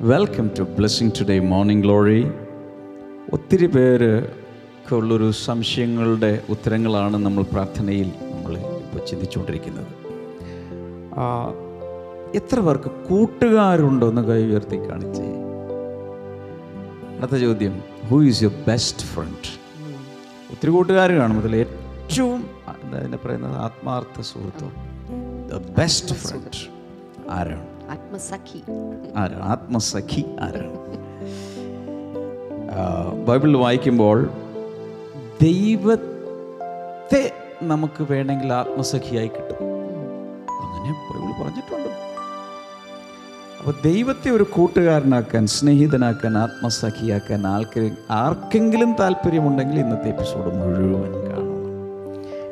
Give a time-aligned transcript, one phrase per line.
[0.00, 2.30] Welcome to blessing today morning glory
[3.32, 4.10] ഒത്തിരി പേര്
[4.92, 9.86] ഉള്ളൊരു സംശയങ്ങളുടെ ഉത്തരങ്ങളാണ് നമ്മൾ പ്രാർത്ഥനയിൽ നമ്മൾ ഇപ്പോൾ ചിന്തിച്ചുകൊണ്ടിരിക്കുന്നത്.
[12.36, 15.24] എത്ര പേർക്ക് കൂട്ടുകാരുണ്ടോ എന്ന് കൈ ഉയർത്തി കാണിച്ച്.
[17.16, 17.74] അടുത്ത ചോദ്യം
[18.10, 19.50] who is your best friend
[20.50, 21.40] ഒത്തിരി കൂട്ടുകാർ കാണും.
[21.40, 22.46] അതിൽ ഏറ്റവും
[23.04, 23.56] എന്താ പറയുന്നത്?
[23.56, 24.70] ആത്മാർത്ഥ സുഹൃത്തോ?
[25.50, 26.62] ദ ബെസ്റ്റ് ഫ്രണ്ട്
[27.30, 27.77] ആരാണ്?
[27.90, 28.60] ആത്മസഖി.
[29.16, 29.42] ആരാണ്?
[29.42, 30.78] ആത്മസഖി ആരാണ്?
[33.26, 34.30] ബൈബിൾ വായിക്കുമ്പോൾ
[35.42, 37.22] ദൈവത്തെ
[37.62, 39.62] നമുക്ക് വേണമെങ്കിൽ ആത്മസഖിയായി കിട്ടും.
[40.62, 41.94] അങ്ങനെ ബൈബിൾ പറഞ്ഞിട്ടുണ്ട്.
[43.58, 51.48] അപ്പോൾ ദൈവത്തെ ഒരു കൂട്ടുകാരനാക്കാൻ സ്നേഹിതനാക്കാൻ ആത്മസഖിയാക്കാൻ ആൾക്ക് ആർക്കെങ്കിലും താല്പര്യമുണ്ടെങ്കിൽ ഇന്നത്തെ എപ്പിസോഡ് മുഴുവൻ കാണണം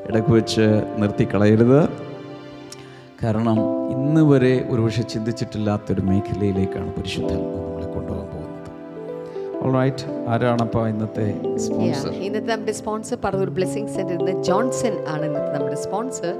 [0.09, 0.67] ഇടയ്ക്ക് വെച്ച്
[0.97, 2.06] നിർത്തിക്കളയരുത്.
[3.23, 3.59] കാരണം
[3.93, 8.43] ഇന്ന് വരെ ഒരുപക്ഷെ ചിന്തിച്ചിട്ടില്ലാത്തൊരു മേഖലയിലേക്കാണ് പരിശുദ്ധ നമ്മളെ കൊണ്ടുപോകാൻ പോകുന്നത്.
[9.63, 11.25] ഓൾറൈറ്റ് ആരാണപ്പോൾ ഇന്നത്തെ
[11.65, 16.35] സ്പോൺസർ ഇന്നത്തെ നമ്മുടെ സ്പോൺസർ പറവൂർ ബ്ലെസ്സിംഗ് സെന്ററിൽ ജോൺസൺ ആണ് ഇന്നത്തെ നമ്മുടെ സ്പോൺസർ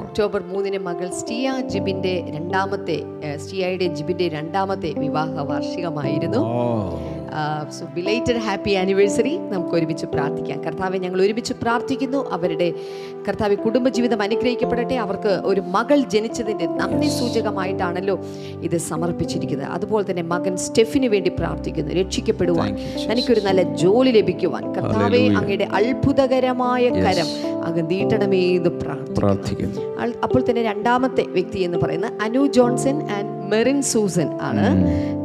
[0.00, 2.98] ഒക്ടോബർ മൂന്നിന് മകൾ സ്റ്റിയ ജിബിന്റെ രണ്ടാമത്തെ
[3.36, 6.42] സ്റ്റിയയുടെ ജിബിന്റെ രണ്ടാമത്തെ വിവാഹ വാർഷികമായിരുന്നു.
[6.54, 6.64] Oh
[7.78, 10.64] so belated happy anniversary നമുക്ക് ഒരുമിച്ച് പ്രാർത്ഥിക്കാം.
[10.64, 12.30] കർത്താവെ ഞങ്ങൾ ഒരുമിച്ച് പ്രാർത്ഥിക്കുന്നു.
[12.30, 12.72] അവരുടെ
[13.28, 14.94] കർത്താവ് കുടുംബജീവിതം അനുഗ്രഹിക്കപ്പെടട്ടെ.
[14.94, 18.18] അവർക്ക് ഒരു മകൾ ജനിച്ചതിന്റെ നന്ദി സൂചകമായിട്ടാണല്ലോ
[18.60, 19.68] ഇത് സമർപ്പിച്ചിരിക്കുന്നത്.
[19.68, 21.94] അതുപോലെ തന്നെ മകൻ സ്റ്റെഫിന് വേണ്ടി പ്രാർത്ഥിക്കുന്നു.
[21.94, 22.78] രക്ഷിക്കപ്പെടുവാൻ.
[23.10, 24.72] തനിക്കൊരു നല്ല ജോലി ലഭിക്കുവാൻ.
[24.72, 27.26] കർത്താവെ അങ്ങയുടെ അത്ഭുതകരമായ കരം
[27.64, 29.20] അങ്ങ് നീട്ടണമേ എന്ന് പ്രാർത്ഥിക്കുന്നു.
[29.20, 29.80] പ്രാർത്ഥിക്കുന്നു.
[30.22, 34.66] അപ്പോൾ തന്നെ രണ്ടാമത്തെ വ്യക്തി എന്ന് പറയുന്നത് Anu Johnson and Merin Susan ആണ്.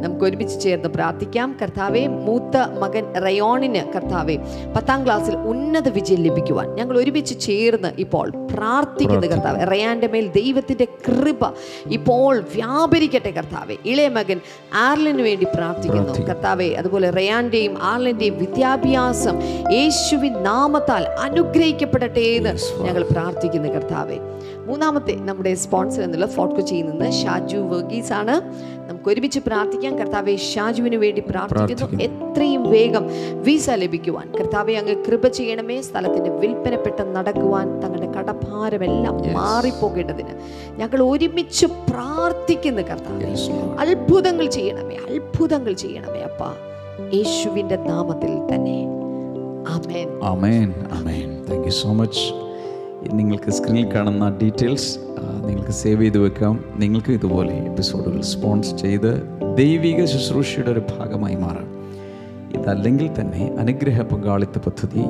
[0.04, 1.48] നമുക്ക് ഒരുമിച്ച് ചേർന്ന് പ്രാർത്ഥിക്കാം.
[1.62, 4.36] കർത്താവെ മൂത്ത മകൻ റയോണിന് കർത്താവെ
[4.76, 9.60] പത്താം ക്ലാസ്സിൽ ഉന്നത വിജയം ലഭിക്കുവാൻ ഞങ്ങൾ ഒരുമിച്ച് ചേർന്ന് ഇപ്പോൾ പ്രാർത്ഥിക്കുന്നു കർത്താവ്.
[9.72, 11.42] റയാന്റെ മേൽ ദൈവത്തിന്റെ കൃപ
[11.86, 13.76] ഇപ്പോൾ വ്യാപരിക്കട്ടെ കർത്താവെ.
[13.86, 14.40] ഇളയ മകൻ
[14.74, 16.12] ആർലിന് വേണ്ടി പ്രാർത്ഥിക്കുന്നു.
[16.26, 19.38] കർത്താവെ അതുപോലെ റയാന്റെയും ആർലിന്റെയും വിദ്യാഭ്യാസം
[19.72, 24.18] യേശുവിൻ നാമത്താൽ അനുഗ്രഹിക്കപ്പെടട്ടെ എന്ന് ഞങ്ങൾ പ്രാർത്ഥിക്കുന്നു കർത്താവെ.
[24.66, 28.40] മൂന്നാമത്തെ നമ്മുടെ സ്പോൺസർ എന്നുള്ള ഫോർട്ട് കൊച്ചിയിൽ നിന്ന് ഷാജു വർഗീസ് ആണ്.
[28.90, 29.98] നമുക്ക് ഒരുമിച്ച് പ്രാർത്ഥിക്കാം.
[29.98, 32.02] കർത്താവെ ഷാജുവിന് വേണ്ടി പ്രാർത്ഥിക്കുന്നു.
[32.02, 33.06] എത്രയും വേഗം
[33.42, 34.32] വിസ ലഭിക്കുവാൻ.
[34.40, 35.80] കർത്താവെ അങ്ങ് കൃപ ചെയ്യണമേ.
[35.80, 40.30] സ്ഥലത്തിന്റെ വിൽപ്പന പെട്ടെന്ന് നടക്കുവാൻ തങ്ങളുടെ കടഭാരമെല്ലാം മാറിപ്പോകേണ്ടതിന്
[40.76, 43.36] ഞങ്ങൾ ഒരുമിച്ച് പ്രാർത്ഥിക്കുന്നു കർത്താവെ.
[43.80, 44.96] അത്ഭുതങ്ങൾ ചെയ്യണമേ.
[44.96, 46.42] അത്ഭുതങ്ങൾ ചെയ്യണമേ അപ്പ.
[47.14, 48.84] യേശുവിന്റെ നാമത്തിൽ തന്നെ.
[49.68, 50.08] ആമേൻ.
[50.22, 50.74] ആമേൻ.
[50.92, 51.44] ആമേൻ.
[51.50, 52.43] താങ്ക് യു സോ മച്ച്
[53.12, 54.98] നിങ്ങൾക്ക് സ്ക്രീനിൽ കാണുന്ന ഡീറ്റെയിൽസ്
[55.46, 56.64] നിങ്ങൾക്ക് സേവ് ചെയ്ത് വെക്കാം.
[56.76, 59.22] നിങ്ങൾക്ക് ഇതുപോലെ എപ്പിസോഡുകൾ സ്പോൺസ് ചെയ്ത്
[59.56, 61.68] ദൈവിക ശുശ്രൂഷയുടെ ഒരു ഭാഗമായി മാറാം.
[62.58, 65.04] ഇതല്ലെങ്കിൽ തന്നെ അനുഗ്രഹ പങ്കാളിത്ത പദ്ധതി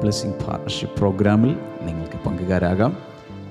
[0.00, 1.52] ബ്ലെസ്സിങ് പാർട്ണർഷിപ്പ് പ്രോഗ്രാമിൽ
[1.82, 2.96] നിങ്ങൾക്ക് പങ്കുകാരാകാം.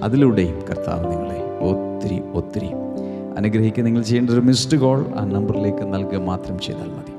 [0.03, 2.72] അതിലൂടെയും കർത്താവ് നിങ്ങളെ ഒത്തിരി ഒത്തിരി
[3.38, 7.13] അനുഗ്രഹിക്കുക നിങ്ങൾ ചെയ്യേണ്ട ഒരു മിസ്ഡ് കോൾ ആ നമ്പറിലേക്ക് നൽകുക മാത്രം ചെയ്താൽ മതി.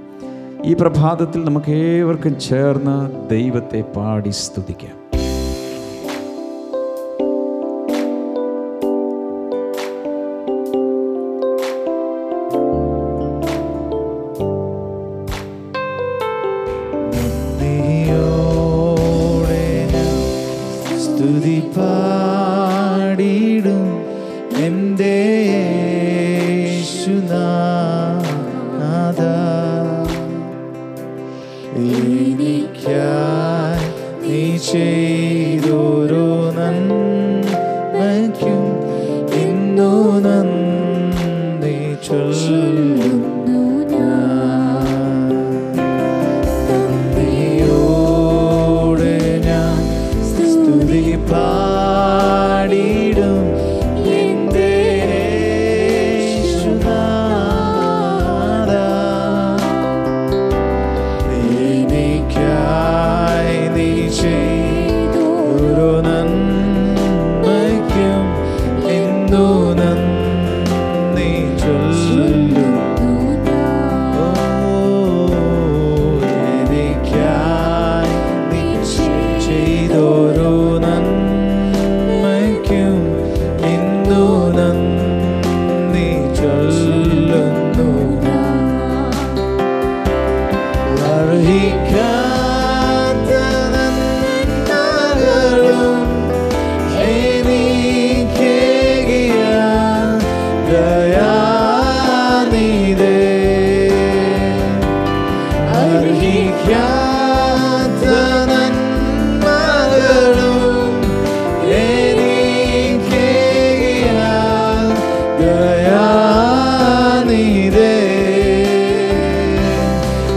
[0.70, 2.96] ഈ പ്രഭാതത്തിൽ നമുക്ക് ഏവർക്കും ചേർന്ന്
[3.30, 5.03] ദൈവത്തെ പാടി സ്തുതിക്കാം.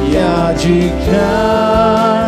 [0.09, 2.26] e há de cá.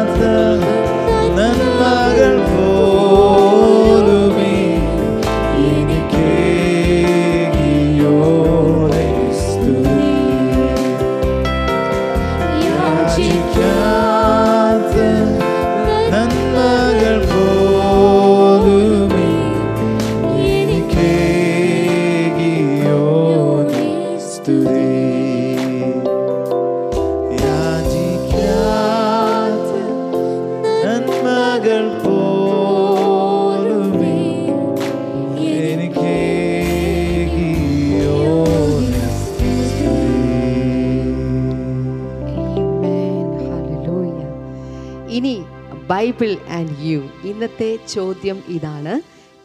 [46.19, 47.01] Bible and you.
[47.24, 48.94] ഇന്നത്തെ ചോദ്യം ഇതാണ്.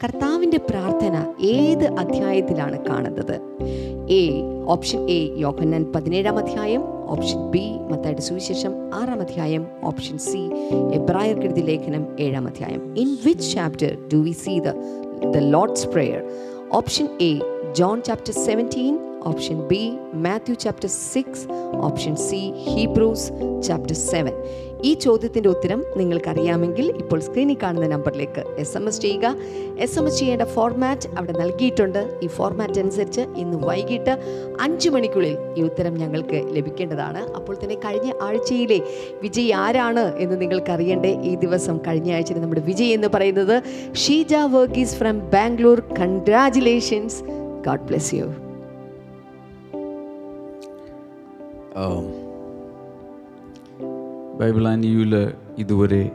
[0.03, 3.35] കർത്താവിന്റെ പ്രാർത്ഥന ഏത് അധ്യായത്തിലാണ് കാണുന്നത്?
[4.09, 4.23] എ
[4.65, 6.83] ഓപ്ഷൻ എ യോഹന്നാൻ പതിനേഴാം അധ്യായം.
[7.07, 9.67] ഓപ്ഷൻ ബി മത്തായിട്ട് സുവിശേഷം ആറാം അധ്യായം.
[9.83, 10.41] ഓപ്ഷൻ സി
[10.93, 12.95] എബ്രായർക്കെഴുതി ലേഖനം ഏഴാം അധ്യായം.
[12.97, 14.73] In which chapter do we see the
[15.31, 16.21] the Lord's prayer
[16.71, 17.33] option A
[17.73, 18.95] John chapter seventeen
[19.25, 19.83] option B
[20.13, 21.45] Matthew chapter six
[21.75, 23.27] option C Hebrews
[23.63, 24.33] chapter seven
[24.87, 29.35] ഈ ചോദ്യത്തിന്റെ ഉത്തരം നിങ്ങൾക്കറിയാമെങ്കിൽ ഇപ്പോൾ സ്ക്രീനിൽ കാണുന്ന നമ്പറിലേക്ക് എസ് എം എസ് ചെയ്യുക.
[29.77, 32.01] എസ് എം എസ് ചെയ്യേണ്ട ഫോർമാറ്റ് അവിടെ നൽകിയിട്ടുണ്ട്.
[32.23, 34.13] ഈ ഫോർമാറ്റ് അനുസരിച്ച് ഇന്ന് വൈകിട്ട്
[34.65, 37.21] അഞ്ച് മണിക്കുള്ളിൽ ഈ ഉത്തരം ഞങ്ങൾക്ക് ലഭിക്കേണ്ടതാണ്.
[37.37, 38.79] അപ്പോൾ തന്നെ കഴിഞ്ഞ ആഴ്ചയിലെ
[39.23, 44.95] വിജയ് ആരാണ് എന്ന് നിങ്ങൾക്ക് അറിയണ്ടേ ഈ ദിവസം കഴിഞ്ഞ ആഴ്ചയിൽ നമ്മുടെ വിജയ് എന്ന് പറയുന്നത് Sheeja Varghese
[44.95, 47.19] from Bangalore congratulations
[47.67, 48.27] God bless you
[54.39, 56.11] Bible and യുവിൽ ഇതുവരെ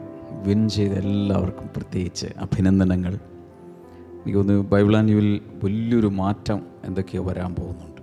[0.47, 3.13] വിൻ ചെയ്ത എല്ലാവർക്കും പ്രത്യേകിച്ച് അഭിനന്ദനങ്ങൾ.
[3.13, 8.01] എനിക്ക് തോന്നുന്നു ബൈബിൾ ആൻഡ് യുവിൽ വലിയൊരു മാറ്റം എന്തൊക്കെയോ വരാൻ പോകുന്നുണ്ട്.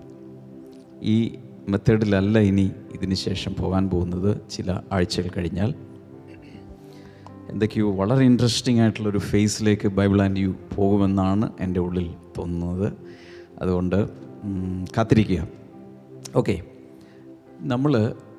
[1.02, 1.16] ഈ
[1.68, 4.30] മെത്തേഡിലല്ല ഇനി ഇതിന് ശേഷം പോകാൻ പോകുന്നത്.
[4.50, 5.74] ചില ആഴ്ചകൾ കഴിഞ്ഞാൽ
[7.50, 12.92] എന്തൊക്കെയോ വളരെ ഇൻട്രസ്റ്റിംഗ് ആയിട്ടുള്ളൊരു ഫേസിലേക്ക് ബൈബിൾ ആൻഡ് യു പോകുമെന്നാണ് എന്റെ ഉള്ളിൽ തോന്നുന്നത്.
[13.62, 14.08] അതുകൊണ്ട്
[14.96, 15.48] കാത്തിരിക്കുക.
[16.36, 16.62] ഓക്കെ
[17.60, 17.92] നമ്മൾ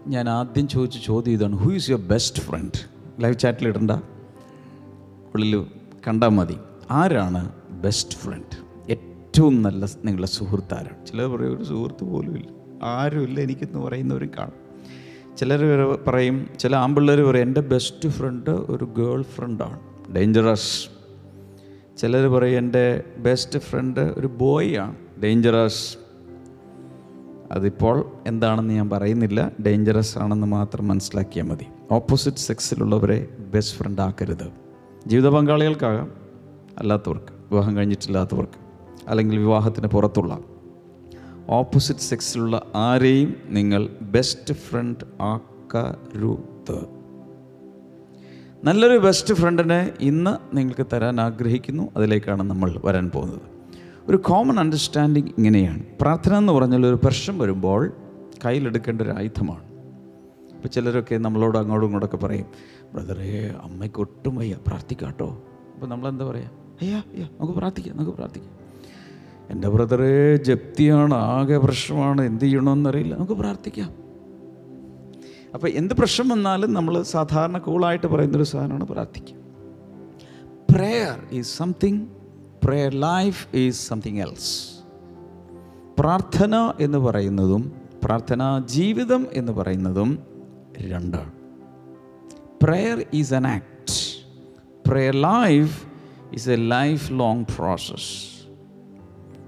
[0.07, 1.55] ഞാൻ ആദ്യം ചോദിച്ച ചോദ്യം ഇതാണ്.
[1.55, 2.77] Who is your best friend
[3.23, 3.91] live ചാറ്റിൽ ഇടണ്ട.
[5.35, 5.65] ഉള്ളിൽ
[6.07, 6.57] കണ്ടാൽ മതി.
[6.91, 8.55] ആരാണ് ബെസ്റ്റ് ഫ്രണ്ട്
[8.89, 12.47] ഏറ്റവും നല്ല നിങ്ങളുടെ സുഹൃത്ത് ആരാണ് ചിലർ പറയും ഒരു സുഹൃത്ത് പോലും ഇല്ല.
[12.83, 14.57] ആരുമില്ല എനിക്കെന്ന് പറയുന്നവരും കാണും.
[15.37, 15.61] ചിലർ
[16.07, 19.79] പറയും ചില ആമ്പിള്ളേർ പറയും എന്റെ ബെസ്റ്റ് ഫ്രണ്ട് ഒരു ഗേൾ ഫ്രണ്ടാണ്
[20.15, 20.89] ഡേഞ്ചറസ്
[21.97, 24.95] ചിലർ പറയും എന്റെ ബെസ്റ്റ് ഫ്രണ്ട് ഒരു ബോയ് ആണ്.
[25.23, 25.97] ഡേഞ്ചറസ്
[27.51, 29.51] അതിപ്പോൾ എന്താണെന്ന് ഞാൻ പറയുന്നില്ല.
[29.65, 31.65] ഡേഞ്ചറസ് ആണെന്ന് മാത്രം മനസ്സിലാക്കിയാൽ മതി.
[31.91, 34.49] ഓപ്പോസിറ്റ് സെക്സിലുള്ളവരെ ബെസ്റ്റ് ഫ്രണ്ട് ആക്കരുത്.
[35.07, 36.11] ജീവിത പങ്കാളികൾക്കാകാം.
[36.77, 38.69] അല്ലാത്തവർക്ക് വിവാഹം കഴിഞ്ഞിട്ടില്ലാത്തവർക്ക്
[39.07, 40.39] അല്ലെങ്കിൽ വിവാഹത്തിന് പുറത്തുള്ള.
[41.49, 46.85] ഓപ്പോസിറ്റ് സെക്സിലുള്ള ആരെയും നിങ്ങൾ ബെസ്റ്റ് ഫ്രണ്ട് ആക്കരുത്.
[48.63, 51.89] നല്ലൊരു ബെസ്റ്റ് ഫ്രണ്ടിനെ ഇന്ന് നിങ്ങൾക്ക് തരാൻ ആഗ്രഹിക്കുന്നു.
[51.97, 53.58] അതിലേക്കാണ് നമ്മൾ വരാൻ പോകുന്നത്.
[54.09, 55.83] ഒരു കോമൺ അണ്ടർസ്റ്റാൻഡിങ് ഇങ്ങനെയാണ്.
[56.01, 57.91] പ്രാർത്ഥന എന്ന് പറഞ്ഞാൽ ഒരു പ്രശ്നം വരുമ്പോൾ
[58.45, 59.63] കയ്യിലെടുക്കേണ്ട ഒരു ആയുധമാണ്.
[60.56, 62.45] ഇപ്പോൾ ചിലരൊക്കെ നമ്മളോട് അങ്ങോട്ടും ഇങ്ങോട്ടൊക്കെ പറയും
[62.94, 65.44] ബ്രദറേ അമ്മയ്ക്ക് ഒട്ടും വയ്യ പ്രാർത്ഥിക്കാട്ടോ.
[65.73, 66.51] അപ്പോൾ നമ്മളെന്താ പറയുക
[66.81, 68.56] അയ്യാ അയ്യാ നമുക്ക് പ്രാർത്ഥിക്കാം നമുക്ക് പ്രാർത്ഥിക്കാം.
[69.50, 73.91] എന്റെ ബ്രദറേ ജപ്തിയാണ് ആകെ പ്രശ്നമാണ് എന്ത് ചെയ്യണമെന്നറിയില്ല നമുക്ക് പ്രാർത്ഥിക്കാം.
[75.53, 79.35] അപ്പോൾ എന്ത് പ്രശ്നം വന്നാലും നമ്മൾ സാധാരണ കൂളായിട്ട് പറയുന്നൊരു സാധനമാണ് പ്രാർത്ഥിക്കുക.
[80.75, 82.07] Prayer is something
[82.63, 84.54] prayer life is something else
[85.99, 87.63] പ്രാർത്ഥന എന്ന് പറയുന്നതും
[88.04, 90.09] പ്രാർത്ഥനാ ജീവിതം എന്ന് പറയുന്നതും
[90.92, 91.31] രണ്ടാണ്.
[92.63, 93.95] Prayer is an act
[94.87, 95.75] prayer life
[96.33, 96.59] is a
[97.21, 98.11] lifelong process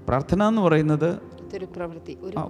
[0.08, 1.10] പ്രാർത്ഥന എന്ന് പറയുന്നത്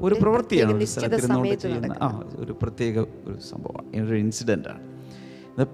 [0.07, 0.75] ഒരു പ്രവൃത്തിയാണ്.
[0.75, 2.97] ഒരു സ്ഥലത്തിരുന്നുകൊണ്ട് ചെയ്യുന്ന ആ ഒരു പ്രത്യേക
[3.29, 3.89] ഒരു സംഭവമാണ്.
[4.07, 4.83] ഒരു ഇൻസിഡന്റാണ്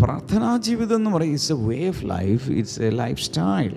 [0.02, 2.90] പ്രാർത്ഥനാ ജീവിതം എന്ന് പറയും it's a way of life it's a
[3.20, 3.74] lifestyle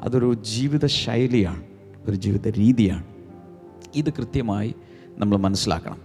[0.00, 1.62] അതൊരു ജീവിത ശൈലിയാണ്
[2.08, 3.04] ഒരു ജീവിത രീതിയാണ്
[3.94, 4.74] ഇത് കൃത്യമായി
[5.18, 5.98] നമ്മൾ മനസ്സിലാക്കണം.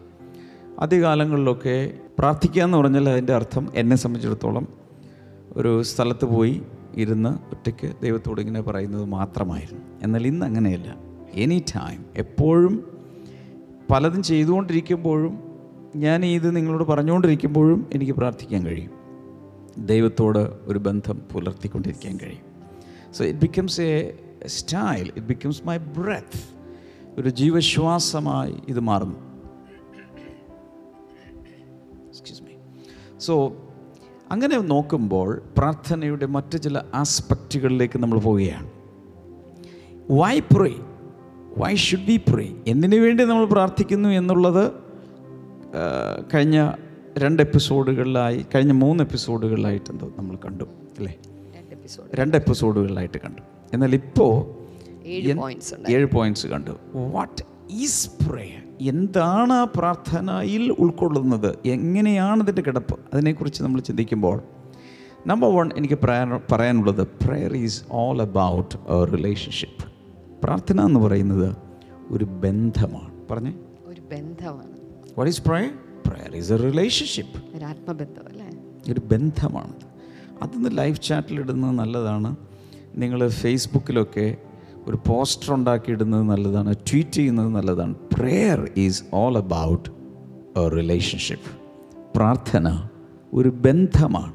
[0.80, 4.68] ആദ്യകാലങ്ങളിലൊക്കെ പ്രാർത്ഥിക്കുക എന്ന് പറഞ്ഞാൽ അതിന്റെ അർത്ഥം എന്നെ സംബന്ധിച്ചിടത്തോളം
[5.56, 6.62] ഒരു സ്ഥലത്ത് പോയി
[6.96, 9.82] ഇരുന്ന് ഒറ്റയ്ക്ക് ദൈവത്തോട് ഇങ്ങനെ പറയുന്നത് മാത്രമായിരുന്നു.
[10.02, 10.96] എന്നാൽ ഇന്ന് അങ്ങനെയല്ല.
[11.34, 13.02] എനി ടൈം എപ്പോഴും
[13.92, 15.44] പലതും ചെയ്തുകൊണ്ടിരിക്കുമ്പോഴും
[15.96, 18.92] ഞാൻ ഇത് നിങ്ങളോട് പറഞ്ഞുകൊണ്ടിരിക്കുമ്പോഴും എനിക്ക് പ്രാർത്ഥിക്കാൻ കഴിയും.
[19.78, 22.53] ദൈവത്തോട് ഒരു ബന്ധം പുലർത്തിക്കൊണ്ടിരിക്കാൻ കഴിയും.
[23.18, 23.96] So it becomes a
[24.46, 26.40] style it becomes my breath
[27.20, 29.20] ഒരു ജീവശ്വാസമായി ഇത് മാറുന്നു.
[33.20, 33.34] സോ
[34.32, 38.70] അങ്ങനെ നോക്കുമ്പോൾ പ്രാർത്ഥനയുടെ മറ്റ് ചില ആസ്പെക്റ്റുകളിലേക്ക് നമ്മൾ പോവുകയാണ്.
[40.12, 40.72] Why pray
[41.58, 44.64] why should be pray എന്തിനു വേണ്ടി നമ്മൾ പ്രാർത്ഥിക്കുന്നു എന്നുള്ളത്
[46.34, 46.58] കഴിഞ്ഞ
[47.18, 50.64] രണ്ട് എപ്പിസോഡുകളിലായി കഴിഞ്ഞ മൂന്ന് എപ്പിസോഡുകളിലായിട്ട് നമ്മൾ കണ്ടു
[50.98, 51.14] അല്ലേ?
[51.84, 53.42] എപ്പിസോഡ് രണ്ട് എപ്പിസോഡുകളിലായിട്ട് കണ്ടു.
[53.74, 54.64] എന്നാൽ ഇപ്പോൾ
[55.06, 55.90] ഏഴ് പോയിന്റ്സ് ഉണ്ട്.
[55.90, 56.72] ഏഴ് പോയിന്റ്സ് കണ്ടു.
[57.12, 61.58] വാട്ട് ഈസ് പ്രേയർ എന്താണ് ആ പ്രാർത്ഥനയിൽ ഉൾക്കൊള്ളുന്നത്?
[61.66, 63.00] എങ്ങനെയാണ് ഇതിന്റെ കിടപ്പ്?
[63.14, 64.42] അതിനെക്കുറിച്ച് നമ്മൾ ചിന്തിക്കുമ്പോൾ
[65.28, 66.00] നമ്പർ വൺ എനിക്ക്
[66.52, 69.86] പറയാനുള്ളത് prayer is all about a relationship
[70.44, 71.56] പ്രാർത്ഥന എന്ന് പറയുന്നത്
[72.10, 73.12] ഒരു ബന്ധമാണ്.
[73.32, 73.54] പറഞ്ഞേ.
[73.86, 74.78] ഒരു ബന്ധമാണ്.
[75.18, 75.74] What is prayer
[76.08, 78.48] prayer is a relationship ഒരു ആത്മബന്ധം അല്ലേ?
[78.94, 79.93] ഒരു ബന്ധമാണത്
[80.42, 82.36] അതൊന്ന് ലൈവ് ചാറ്റിലിടുന്നത് നല്ലതാണ്.
[82.96, 84.38] നിങ്ങൾ ഫേസ്ബുക്കിലൊക്കെ
[84.88, 87.96] ഒരു പോസ്റ്റർ ഉണ്ടാക്കിയിടുന്നത് നല്ലതാണ് ട്വീറ്റ് ചെയ്യുന്നത് നല്ലതാണ്.
[88.14, 89.90] Prayer is all about
[90.72, 91.58] relationship
[92.16, 92.88] പ്രാർത്ഥന
[93.34, 94.34] ഒരു ബന്ധമാണ്.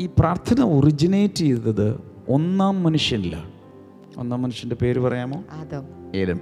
[0.00, 3.50] ഈ പ്രാർത്ഥന ഒറിജിനേറ്റ് ചെയ്തത് ഒന്നാം മനുഷ്യനിലാണ്.
[4.16, 5.44] ഒന്നാം മനുഷ്യന്റെ പേര് പറയാമോ?
[6.14, 6.40] ഏലം.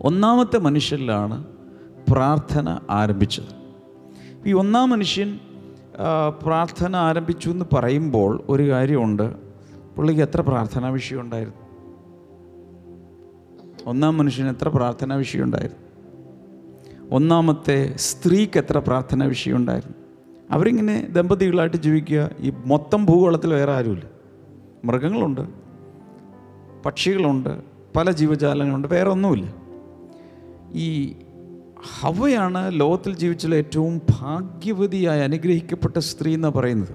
[0.00, 1.44] ഒന്നാമത്തെ മനുഷ്യനിലാണ്
[2.12, 3.62] പ്രാർത്ഥന ആരംഭിച്ചത്.
[4.46, 5.38] ഈ ഒന്നാം മനുഷ്യൻ
[6.42, 9.34] പ്രാർത്ഥന ആരംഭിച്ചു എന്ന് പറയുമ്പോൾ ഒരു കാര്യമുണ്ട്.
[9.96, 11.62] പുള്ളിക്ക് എത്ര പ്രാർത്ഥനാ വിഷയം ഉണ്ടായിരുന്നു?
[13.86, 15.82] ഒന്നാം മനുഷ്യന് എത്ര പ്രാർത്ഥനാ വിഷയം ഉണ്ടായിരുന്നു?
[17.14, 19.96] ഒന്നാമത്തെ സ്ത്രീക്ക് എത്ര പ്രാർത്ഥനാ വിഷയം ഉണ്ടായിരുന്നു?
[20.50, 22.30] അവരിങ്ങനെ ദമ്പതികളായിട്ട് ജീവിക്കുക.
[22.40, 24.04] ഈ മൊത്തം ഭൂഗോളത്തിൽ വേറെ ആരുമില്ല.
[24.84, 25.40] മൃഗങ്ങളുണ്ട്
[26.86, 27.62] പക്ഷികളുണ്ട്
[27.96, 29.54] പല ജീവജാലങ്ങളുണ്ട് വേറെ ഒന്നുമില്ല
[30.72, 31.16] ഈ
[31.84, 36.94] ഹവയാണ് ലോകത്തിൽ ജീവിച്ചുള്ള ഏറ്റവും ഭാഗ്യവതിയായ അനുഗ്രഹിക്കപ്പെട്ട സ്ത്രീ എന്ന് പറയുന്നത്.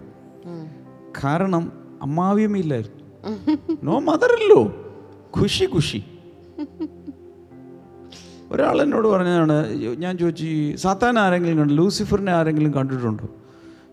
[1.26, 3.04] കാരണം അമ്മാവിയമ്മയില്ലായിരുന്നു
[3.84, 4.62] നോ മദറല്ലോ
[5.40, 6.04] ഖുഷി ഖുഷി
[8.52, 9.56] ഒരാൾ എന്നോട് പറഞ്ഞതാണ്
[9.98, 13.28] ഞാൻ ചോദിച്ചു "ഈ സാത്താൻ ആരെങ്കിലും കണ്ടു ലൂസിഫറിനെ ആരെങ്കിലും കണ്ടിട്ടുണ്ടോ?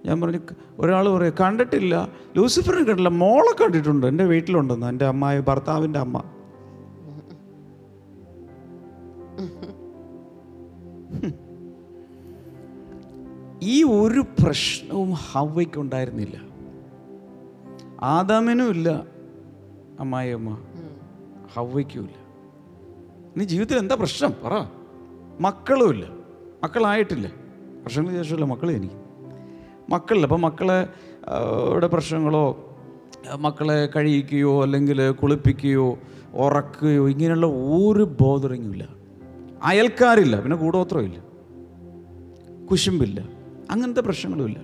[0.06, 0.40] ഞാൻ പറഞ്ഞു
[0.78, 2.08] ഒരാൾ പറയും കണ്ടിട്ടില്ല.
[2.36, 4.06] ലൂസിഫറിനെ കണ്ടില്ല മോളെ കണ്ടിട്ടുണ്ട്.
[4.06, 6.22] എന്റെ വീട്ടിലുണ്ടെന്ന് എന്റെ അമ്മായി ഭർത്താവിന്റെ അമ്മ.
[13.62, 16.40] ഈ ഒരു പ്രശ്നവും ഹവയ്ക്ക് ഉണ്ടായിരുന്നില്ല.
[18.02, 19.04] ആദാമിനും ഇല്ല
[20.00, 20.58] അമ്മായിയമ്മ.
[21.54, 22.14] ഹവയ്ക്കും ഇല്ല.
[23.36, 24.34] നീ ജീവിതത്തിൽ എന്താ പ്രശ്നം?
[24.44, 24.66] പറ.
[25.40, 26.06] മക്കളും ഇല്ല.
[26.64, 27.32] മക്കളായിട്ടില്ല.
[27.84, 28.94] വർഷങ്ങൾക്ക് ശേഷമല്ല മക്കൾ എനിക്ക്
[29.90, 30.26] മക്കളില്ല.
[30.26, 30.88] അപ്പം മക്കളെ
[31.72, 32.76] യുടെ പ്രശ്നങ്ങളോ
[33.38, 35.98] മക്കളെ കഴിയിക്കുകയോ അല്ലെങ്കിൽ കുളിപ്പിക്കുകയോ
[36.34, 39.03] ഉറക്കുകയോ ഇങ്ങനെയുള്ള ഒരു ബോധറിങ്ങും ഇല്ല.
[39.64, 41.20] അയൽക്കാരില്ല പിന്നെ കൂടോത്രമില്ല
[42.66, 43.28] കുശുമ്പില്ല
[43.70, 44.60] അങ്ങനത്തെ പ്രശ്നങ്ങളുമില്ല.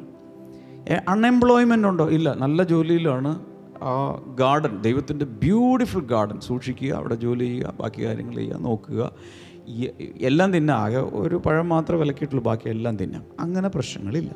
[1.09, 2.09] അൺഎംപ്ലോയ്മെന്റ് ഉണ്ടോ?
[2.09, 3.41] ഇല്ല നല്ല ജോലിയിലാണ്
[3.83, 9.13] ആ ഗാർഡൻ ദൈവത്തിന്റെ ബ്യൂട്ടിഫുൾ ഗാർഡൻ സൂക്ഷിക്കുക അവിടെ ജോലി ചെയ്യുക ബാക്കി കാര്യങ്ങൾ ചെയ്യുക നോക്കുക.
[10.21, 13.25] എല്ലാം തിന്നാം ആകെ ഒരു പഴം മാത്രം വിലക്കിയിട്ടുള്ളൂ ബാക്കി എല്ലാം തിന്നാം.
[13.41, 14.31] അങ്ങനെ പ്രശ്നങ്ങളില്ല.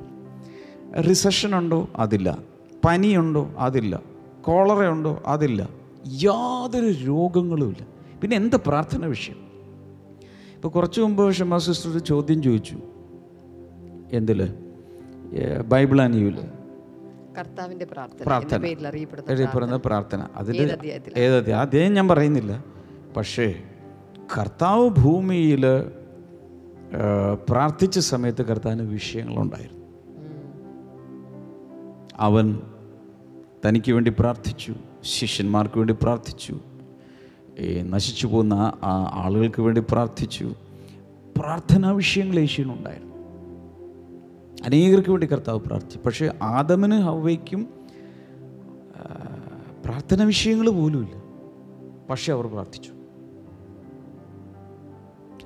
[1.00, 1.88] റിസഷൻ ഉണ്ടോ?
[1.97, 2.38] അതില്ല.
[2.85, 3.50] പനിയുണ്ടോ?
[3.59, 4.02] അതില്ല.
[4.40, 5.23] കോളറ ഉണ്ടോ?
[5.26, 5.68] അതില്ല.
[6.09, 7.87] യാതൊരു രോഗങ്ങളുമില്ല.
[8.21, 9.43] പിന്നെ എന്താ പ്രാർത്ഥന വിഷയം?
[10.64, 12.76] ഇപ്പോൾ കുറച്ച് മുമ്പ് ഷമാ സിസ്റ്റർ ഒരു ചോദ്യം ചോദിച്ചു.
[14.12, 14.54] എന്തിൽ?
[15.66, 16.37] ബൈബിൾ ആനിയൂൽ
[17.38, 18.59] കർത്താവിന്റെ പ്രാർത്ഥന പ്രാർത്ഥന.
[19.33, 20.78] അറിയപ്പെടുന്ന അതിൽ
[21.16, 22.64] ഏത് അദ്ദേഹം ഞാൻ പറയുന്നില്ല.
[23.16, 23.62] പക്ഷേ
[24.38, 25.64] കർത്താവ് ഭൂമിയിൽ
[27.49, 29.85] പ്രാർത്ഥിച്ച സമയത്ത് കർത്താവിന് വിഷയങ്ങളുണ്ടായിരുന്നു.
[32.16, 32.61] അവൻ
[33.66, 36.61] തനിക്ക് വേണ്ടി പ്രാർത്ഥിച്ചു ശിഷ്യന്മാർക്ക് വേണ്ടി പ്രാർത്ഥിച്ചു.
[37.82, 40.54] നശിച്ചു പോകുന്ന ആ- ആളുകൾക്ക് വേണ്ടി പ്രാർത്ഥിച്ചു.
[41.38, 43.14] പ്രാർത്ഥനാ വിഷയങ്ങൾ യേശുവിനുണ്ടായിരുന്നു
[44.64, 45.99] അനേകർക്ക് വേണ്ടി കർത്താവ് പ്രാർത്ഥിച്ചു.
[45.99, 47.68] പക്ഷേ ആദമന് ഹവയ്ക്കും
[49.84, 51.23] പ്രാർത്ഥന വിഷയങ്ങൾ പോലുമില്ല.
[52.11, 52.93] പക്ഷെ അവർ പ്രാർത്ഥിച്ചു.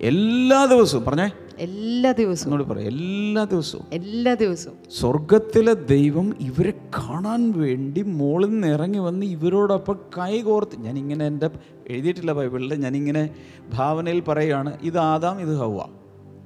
[0.01, 1.31] എല്ലാ ദിവസവും പറഞ്ഞേ.
[1.59, 2.53] എല്ലാ ദിവസവും.
[2.53, 3.85] എന്നോട് പറയാം എല്ലാ ദിവസവും.
[3.93, 4.77] എല്ലാ ദിവസവും.
[5.01, 11.51] സ്വർഗത്തിലെ ദൈവം ഇവരെ കാണാൻ വേണ്ടി മോളിൽ നിന്ന് ഇറങ്ങി വന്ന് ഇവരോടൊപ്പം കൈ കോർത്ത് ഞാനിങ്ങനെ എന്റെ
[11.87, 13.31] എഴുതിയിട്ടില്ല ബൈബിളിൽ ഞാനിങ്ങനെ
[13.75, 15.81] ഭാവനയിൽ പറയുകയാണ് ഇത് ആദാം ഇത് ഹവ.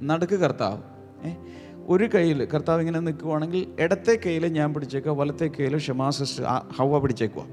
[0.02, 0.78] നടുക്ക് കർത്താവ്
[1.28, 1.32] ഏ?
[1.86, 6.42] ഒരു കയ്യിൽ കർത്താവ് ഇങ്ങനെ നിൽക്കുവാണെങ്കിൽ ഇടത്തെ കയ്യിൽ ഞാൻ പിടിച്ചേക്കുക വലത്തെ കയ്യിൽ ഷമാസസ്
[6.76, 7.44] ഹവ പിടിച്ചേക്കുക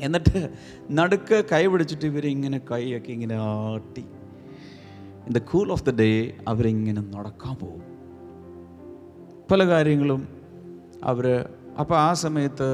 [0.00, 0.50] എന്നിട്ട്
[0.90, 4.04] നടുക്ക് കൈ പിടിച്ചിട്ട് ഇവരിങ്ങനെ കൈയൊക്കെ ഇങ്ങനെ ആട്ടി.
[5.26, 6.10] In the cool of the day
[6.48, 7.82] അവരിങ്ങനെ നടക്കാൻ പോകും.
[9.50, 10.28] പല കാര്യങ്ങളും
[11.04, 11.26] അവർ
[11.80, 12.68] അപ്പോൾ ആ സമയത്ത്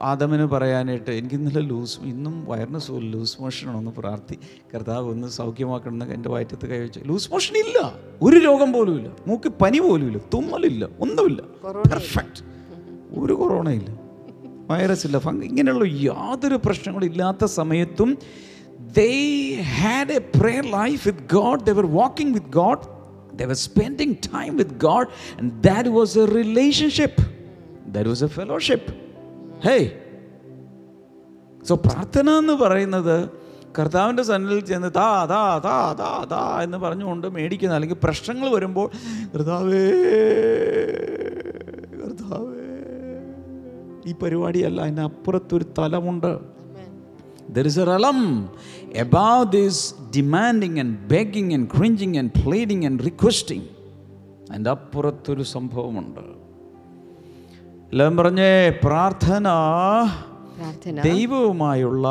[0.00, 4.36] ആദമിന് പറയാനായിട്ട് എനിക്ക് ഇന്നലെ ലൂസ് ഇന്നും വയറിന് സോ ലൂസ് മോഷനാണെന്ന് പ്രാർത്ഥി.
[4.74, 7.94] കർത്താവ് ഒന്ന് സൗഖ്യമാക്കണമെന്ന് എന്റെ വയറ്റത്ത് കൈവച്ചു ലൂസ് മോഷൻ ഇല്ല.
[8.22, 9.10] ഒരു രോഗം പോലും ഇല്ല.
[9.26, 10.18] മൂക്ക് പനി പോലും ഇല്ല.
[10.34, 11.42] തുമ്മലില്ല ഒന്നുമില്ല.
[11.92, 12.42] പെർഫെക്റ്റ്
[13.18, 13.90] ഒരു കൊറോണയില്ല
[14.70, 15.18] വൈറസ് ഇല്ല.
[15.18, 18.18] ഫംഗ ഇങ്ങനെയുള്ള യാതൊരു പ്രശ്നങ്ങളും ഇല്ലാത്ത സമയത്തും
[18.92, 19.10] they
[19.60, 22.84] had a prayer life with God they were walking with God
[23.36, 25.06] they were spending time with God
[25.40, 27.22] and that was a relationship
[27.86, 28.92] that was a fellowship
[29.66, 29.76] hey
[31.64, 33.42] so പ്രാർത്ഥന എന്ന് പറയുന്നത്
[33.78, 38.90] കർത്താവിന്റെ സന്നിൽ ചെന്ന് താ താ താ താ താ എന്ന് പറഞ്ഞുകൊണ്ട് മേടിക്കുന്ന അല്ലെങ്കിൽ പ്രശ്നങ്ങൾ വരുമ്പോൾ
[39.34, 39.84] കർത്താവേ
[42.02, 42.58] കർത്താവേ.
[44.06, 46.61] ഈ പരിപാടിയല്ല അതിനപ്പുറത്തൊരു തലമുണ്ട്.
[47.52, 48.28] There is a realm
[49.02, 53.62] above this demanding and begging and cringing and pleading and requesting.
[54.50, 56.20] അതിന്റെ അപ്പുറത്തൊരു സംഭവമുണ്ട്.
[57.92, 59.48] എല്ലാം പറഞ്ഞേ പ്രാർത്ഥന
[61.04, 62.06] ദൈവവുമായുള്ള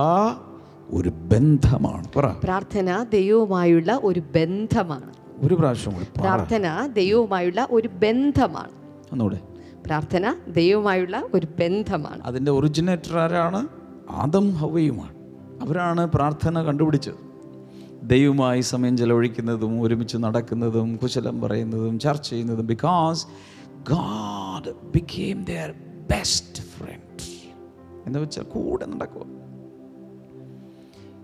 [0.92, 2.08] ഒരു ബന്ധമാണ്.
[2.44, 5.14] പ്രാർത്ഥന ദൈവവുമായുള്ള ഒരു ബന്ധമാണ്.
[5.38, 8.72] ഒരു പ്രാവശ്യം പ്രാർത്ഥന ദൈവവുമായുള്ള ഒരു ബന്ധമാണ്.
[9.12, 9.40] ഒന്നുകൂടെ.
[9.86, 12.22] പ്രാർത്ഥന ദൈവവുമായുള്ള ഒരു ബന്ധമാണ്.
[12.24, 13.68] അതിന്റെ ഒറിജിനേറ്റർ ആരാണ്?
[14.10, 15.21] ആദം ഹവയുമാണ്.
[15.62, 17.20] അവരാണ് പ്രാർത്ഥന കണ്ടുപിടിച്ചത്.
[18.04, 23.28] ദൈവമായി സമയം ചെലവഴിക്കുന്നതും ഒരുമിച്ച് നടക്കുന്നതും കുശലം പറയുന്നതും ചർച്ച ചെയ്യുന്നതും because
[23.90, 25.72] God became their
[26.12, 27.24] best friend
[28.06, 29.26] എന്ന് വെച്ചാൽ കൂടെ നടക്കുക.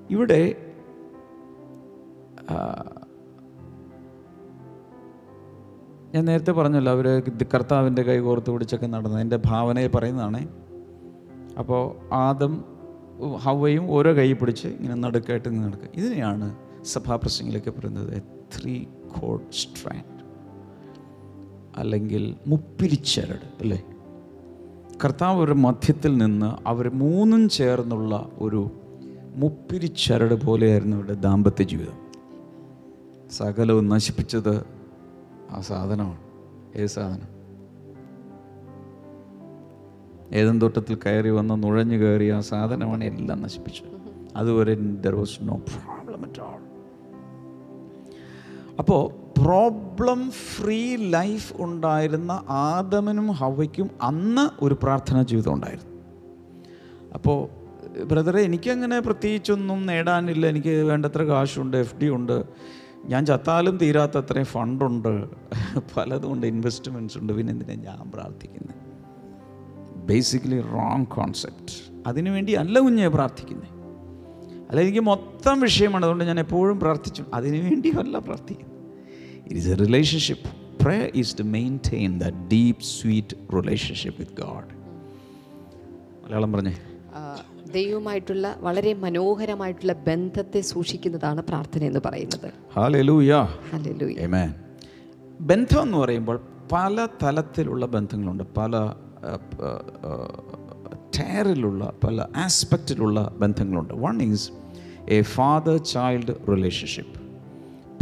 [0.09, 0.55] ഇവിടെ
[6.15, 7.07] ഞാൻ നേരത്തെ പറഞ്ഞല്ലോ അവർ
[7.53, 10.47] കർത്താവിന്റെ കൈ കോർത്ത് പിടിച്ചൊക്കെ നടന്നത് എന്റെ ഭാവനയെ പറയുന്നതാണേ.
[11.59, 12.76] അപ്പോൾ ആദം
[13.25, 15.87] ഹവയും ഓരോ കൈ പിടിച്ച് ഇങ്ങനെ നടുക്കായിട്ട് ഇങ്ങനെ നടക്കുക.
[15.93, 16.55] ഇതിനെയാണ്
[16.85, 18.85] സഭാപ്രസംഗിലൊക്കെ പറയുന്നത് ത്രീ
[19.19, 20.17] കോഡ് സ്ട്രാൻഡ്
[21.77, 23.83] അല്ലെങ്കിൽ മുപ്പിരിച്ചരട് അല്ലേ?
[25.05, 28.71] കർത്താവ് ഒരു മധ്യത്തിൽ നിന്ന് അവർ മൂന്നും ചേർന്നുള്ള ഒരു
[29.35, 32.07] മുപ്പിരിച്ചരട് പോലെയായിരുന്നു അവരുടെ ദാമ്പത്യ ജീവിതം.
[33.31, 34.65] സകലവും നശിപ്പിച്ചത്
[35.51, 36.17] ആ സാധനമാണ്.
[36.75, 37.36] ഏത് സാധനം?
[40.33, 43.97] ഏതും തോട്ടത്തിൽ കയറി വന്ന് നുഴഞ്ഞു കയറി ആ സാധനമാണ് എല്ലാം നശിപ്പിച്ചത്.
[44.35, 44.77] അതുവരെ
[45.15, 46.67] was no problem at all
[48.79, 56.01] അപ്പോൾ പ്രോബ്ലം ഫ്രീ ലൈഫ് ഉണ്ടായിരുന്ന ആദമനും ഹവയ്ക്കും അന്ന് ഒരു പ്രാർത്ഥനാ ജീവിതം ഉണ്ടായിരുന്നു.
[57.13, 57.49] അപ്പോൾ
[58.03, 60.47] ബ്രദറെ എനിക്കങ്ങനെ പ്രത്യേകിച്ചൊന്നും നേടാനില്ല.
[60.47, 62.43] എനിക്ക് വേണ്ടത്ര കാശുണ്ട് എഫ് ഡി ഉണ്ട്.
[63.05, 65.29] ഞാൻ ചത്താലും തീരാത്തത്രയും ഫണ്ടുണ്ട്.
[65.97, 67.33] പലതും ഉണ്ട് ഇൻവെസ്റ്റ്മെന്റ്സ് ഉണ്ട്.
[67.33, 68.86] പിന്നെ എന്തിനാണ് ഞാൻ പ്രാർത്ഥിക്കുന്നത്
[70.07, 71.73] ബേസിക്കലി റോങ് കോൺസെപ്റ്റ്
[72.07, 73.69] അതിനുവേണ്ടി അല്ല കുഞ്ഞെ പ്രാർത്ഥിക്കുന്നത്
[74.69, 76.05] അല്ല എനിക്ക് മൊത്തം വിഷയമാണ്.
[76.05, 77.23] അതുകൊണ്ട് ഞാൻ എപ്പോഴും പ്രാർത്ഥിച്ചു.
[77.33, 78.75] അതിനുവേണ്ടിയല്ല പ്രാർത്ഥിക്കുന്നത്.
[79.45, 84.77] It is a relationship pray is to maintain the deep sweet relationship with God
[86.25, 86.77] Malayalam പറഞ്ഞേ.
[87.73, 92.49] ദൈവമായിട്ടുള്ള വളരെ മനോഹരമായിട്ടുള്ള ബന്ധത്തെ സൂക്ഷിക്കുന്നതാണ് പ്രാർത്ഥന എന്ന് പറയുന്നത്.
[95.41, 96.41] ബന്ധം എന്ന് പറയുമ്പോൾ
[96.71, 98.43] പല തലത്തിലുള്ള ബന്ധങ്ങളുണ്ട്.
[98.57, 98.93] പല
[101.19, 103.93] ടയറിലുള്ള പല ആസ്പെക്റ്റിലുള്ള ബന്ധങ്ങളുണ്ട്.
[103.93, 104.51] One is
[105.09, 107.21] a father child relationship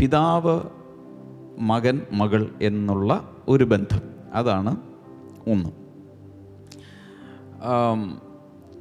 [0.02, 0.62] പിതാവ്
[1.60, 4.02] മകൻ മകൾ എന്നുള്ള ഒരു ബന്ധം.
[4.34, 4.78] അതാണ്
[5.48, 5.70] ഒന്ന്.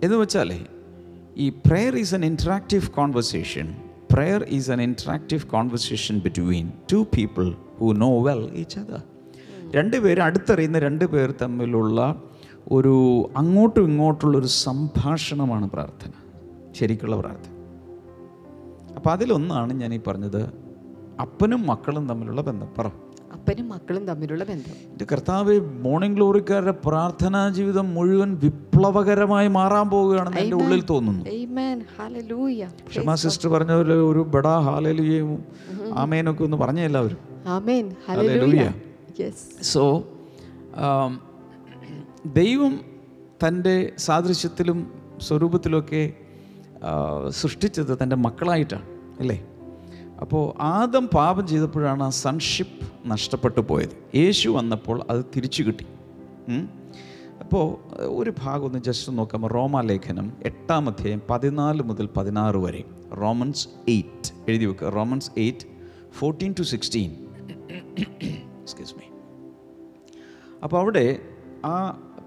[0.04, 0.66] എന്ന് വെച്ചാലേ
[1.36, 3.76] ഈ prayer is an interactive conversation
[4.12, 9.02] prayer is an interactive conversation between two people who know well each other
[9.74, 12.22] രണ്ട് പേര് അടുത്തറിയുന്ന രണ്ട് പേർ തമ്മിലുള്ള
[12.72, 16.10] ഒരു അങ്ങോട്ടും ഇങ്ങോട്ടുള്ളൊരു സംഭാഷണമാണ് പ്രാർത്ഥന
[16.74, 17.54] ശരിക്കുള്ള പ്രാർത്ഥന.
[18.96, 20.42] അപ്പം അതിലൊന്നാണ് ഞാൻ ഈ പറഞ്ഞത്
[21.20, 22.68] അപ്പനും മക്കളും തമ്മിലുള്ള ബന്ധം.
[22.78, 22.86] പറ.
[22.86, 24.90] അപ്പനും മക്കളും തമ്മിലുള്ള ബന്ധം.
[24.90, 31.24] എന്റെ കർത്താവ് മോർണിംഗ് ഗ്ലോറിക്കാരുടെ പ്രാർത്ഥനാ ജീവിതം മുഴുവൻ വിപ്ലവകരമായി മാറാൻ പോവുകയാണെന്ന് എന്റെ ഉള്ളിൽ തോന്നുന്നു.
[32.88, 35.44] ക്ഷമ സിസ്റ്റർ പറഞ്ഞ ഒരു ബഡാ ഹാലലുയും
[35.94, 37.18] ആമേനൊക്കെ ഒന്ന് പറഞ്ഞ എല്ലാവരും.
[37.46, 37.94] ആമേൻ.
[38.12, 38.72] Hallelujah.
[39.62, 39.82] സോ
[42.26, 42.80] ദൈവം
[43.42, 44.78] തന്റെ സാദൃശ്യത്തിലും
[45.20, 46.12] സ്വരൂപത്തിലുമൊക്കെ
[47.30, 48.86] സൃഷ്ടിച്ചത് തന്റെ മക്കളായിട്ടാണ്
[49.20, 49.36] അല്ലേ?
[50.20, 53.94] അപ്പോൾ ആദം പാപം ചെയ്തപ്പോഴാണ് ആ സൺഷിപ്പ് നഷ്ടപ്പെട്ടു പോയത്.
[54.14, 55.86] യേശു വന്നപ്പോൾ അത് തിരിച്ചു കിട്ടി.
[57.40, 57.64] അപ്പോൾ
[58.18, 62.84] ഒരു ഭാഗം ഒന്ന് ജസ്റ്റ് നോക്കാം റോമാലേഖനം എട്ടാം അധ്യായം പതിനാല് മുതൽ പതിനാറ് വരെ.
[63.22, 64.32] Romans eight.
[64.48, 65.66] എഴുതി വെക്കുക Romans eight
[66.18, 67.10] fourteen to sixteen
[68.62, 69.03] excuse me
[70.64, 71.18] അപ്പോൾ അവിടെ
[71.64, 71.74] ആ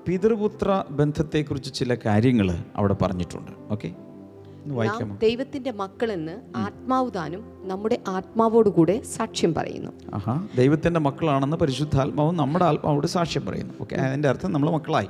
[0.08, 3.52] പിതൃപുത്ര ബന്ധത്തെക്കുറിച്ച് ചില കാര്യങ്ങൾ അവിടെ പറഞ്ഞിട്ടുണ്ട്.
[3.72, 3.90] ഓക്കെ?
[5.22, 9.92] ദൈവത്തിന്റെ മക്കളെന്ന് ആത്മാവ് താനും നമ്മുടെ ആത്മാവോടുകൂടെ സാക്ഷ്യം പറയുന്നു.
[10.56, 13.74] ദൈവത്തിന്റെ മക്കളാണെന്ന് പരിശുദ്ധാത്മാവും നമ്മുടെ ആത്മാവോട് സാക്ഷ്യം പറയുന്നു.
[13.82, 15.10] ഓക്കെ അതിന്റെ അർത്ഥം നമ്മൾ മക്കളായി.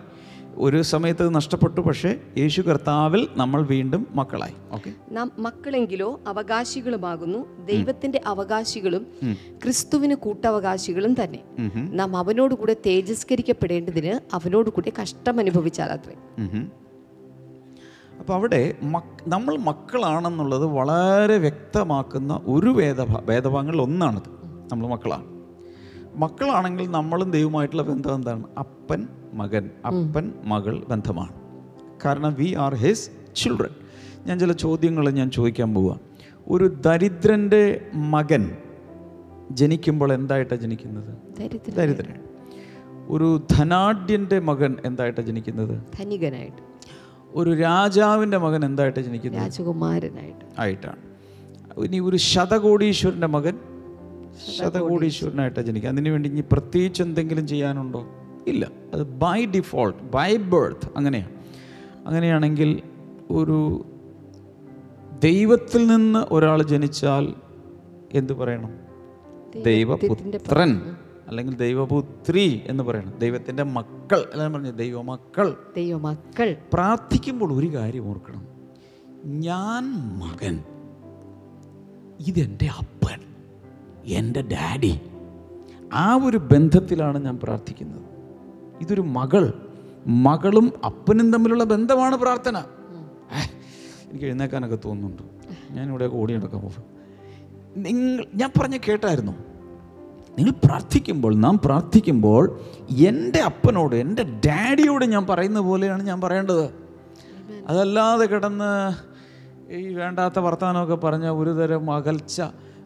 [0.58, 4.54] ഒരു സമയത്ത് നഷ്ടപ്പെട്ടു പക്ഷേ യേശു കർത്താവിൽ നമ്മൾ വീണ്ടും മക്കളായി.
[4.72, 9.08] ഓക്കെ നാം മക്കളെങ്കിലോ അവകാശികളുമാകുന്നു ദൈവത്തിന്റെ അവകാശികളും
[9.64, 11.40] ക്രിസ്തുവിന് കൂട്ടവകാശികളും തന്നെ.
[11.94, 16.16] നാം അവനോടുകൂടെ തേജസ്കരിക്കപ്പെടേണ്ടതിന് അവനോടുകൂടെ കഷ്ടം അനുഭവിച്ചാൽ അത്രേ.
[18.20, 18.76] അപ്പോൾ അവിടെ
[19.28, 24.30] നമ്മൾ മക്കളാണെന്നുള്ളത് വളരെ വ്യക്തമാക്കുന്ന ഒരു വേദ വേദഭാഗങ്ങളിൽ ഒന്നാണത്.
[24.72, 25.26] നമ്മൾ മക്കളാണ്.
[26.16, 28.44] മക്കളാണെങ്കിൽ നമ്മളും ദൈവമായിട്ടുള്ള ബന്ധം എന്താണ്?
[28.58, 31.34] അപ്പൻ മകൻ അപ്പൻ മകൾ ബന്ധമാണ്.
[32.06, 33.74] കാരണം വി ആർ ഹിസ് ചിൽഡ്രൻ
[34.26, 36.00] ഞാൻ ചില ചോദ്യങ്ങൾ ഞാൻ ചോദിക്കാൻ പോവുക
[36.48, 37.64] ഒരു ദരിദ്രന്റെ
[37.96, 38.58] മകൻ
[39.52, 41.12] ജനിക്കുമ്പോൾ എന്തായിട്ടാണ് ജനിക്കുന്നത്?
[41.76, 42.20] ദരിദ്രൻ.
[43.10, 45.76] ഒരു ധനാഢ്യന്റെ മകൻ എന്തായിട്ടാണ് ജനിക്കുന്നത്?
[46.00, 46.62] ധനികനായിട്ട്.
[47.30, 49.42] ഒരു രാജാവിന്റെ മകൻ എന്തായിട്ടാണ് ജനിക്കുന്നത്?
[49.42, 50.46] രാജകുമാരനായിട്ട്.
[50.60, 51.02] ആയിട്ടാണ്.
[51.80, 53.56] ഇനി ഒരു ശതകോടീശ്വരന്റെ മകൻ
[54.58, 58.02] ശതകോടീശ്വരനായിട്ടാണ് ജനിക്കുക അതിനുവേണ്ടി ഇനി പ്രത്യേകിച്ച് എന്തെങ്കിലും ചെയ്യാനുണ്ടോ?
[58.48, 58.72] ഇല്ല.
[58.94, 61.30] അത് ബൈ ഡിഫോൾട്ട് ബൈ ബേർത്ത് അങ്ങനെയാണ്
[62.08, 62.82] അങ്ങനെയാണെങ്കിൽ
[63.32, 63.86] ഒരു
[65.24, 67.34] ദൈവത്തിൽ നിന്ന് ഒരാൾ ജനിച്ചാൽ
[68.14, 68.88] എന്ത് പറയണം?
[69.64, 70.96] ദൈവപുത്രൻ.
[71.28, 73.14] അല്ലെങ്കിൽ ദൈവപുത്രി എന്ന് പറയണം.
[73.20, 74.20] ദൈവത്തിന്റെ മക്കൾ.
[74.20, 75.58] എല്ലാം പറഞ്ഞു ദൈവമക്കൾ.
[75.76, 76.56] ദൈവമക്കൾ.
[76.74, 78.48] പ്രാർത്ഥിക്കുമ്പോൾ ഒരു കാര്യം ഓർക്കണം.
[79.26, 79.84] ഞാൻ
[80.20, 80.64] മകൻ.
[82.28, 83.20] ഇതെന്റെ അപ്പൻ.
[84.06, 85.02] എന്റെ ഡാഡി.
[85.94, 88.17] ആ ഒരു ബന്ധത്തിലാണ് ഞാൻ പ്രാർത്ഥിക്കുന്നത്.
[88.82, 89.54] ഇതൊരു മകൾ.
[90.08, 92.58] മകളും അപ്പനും തമ്മിലുള്ള ബന്ധമാണ് പ്രാർത്ഥന.
[94.10, 95.24] എനിക്ക് എഴുന്നേക്കാനൊക്കെ തോന്നുന്നുണ്ട്.
[95.72, 96.84] ഞാനിവിടെ ഓടി നടക്കാൻ പോകും
[97.78, 99.32] നിങ്ങൾ ഞാൻ പറഞ്ഞ കേട്ടായിരുന്നു.
[100.38, 102.60] നിങ്ങൾ പ്രാർത്ഥിക്കുമ്പോൾ നാം പ്രാർത്ഥിക്കുമ്പോൾ
[102.98, 106.66] എന്റെ അപ്പനോട് എന്റെ ഡാഡിയോട് ഞാൻ പറയുന്ന പോലെയാണ് ഞാൻ പറയേണ്ടത്.
[107.68, 108.72] അതല്ലാതെ കിടന്ന്
[109.74, 112.42] ഈ വേണ്ടാത്ത വർത്തമാനമൊക്കെ പറഞ്ഞ ഒരുതരം അകൽച്ച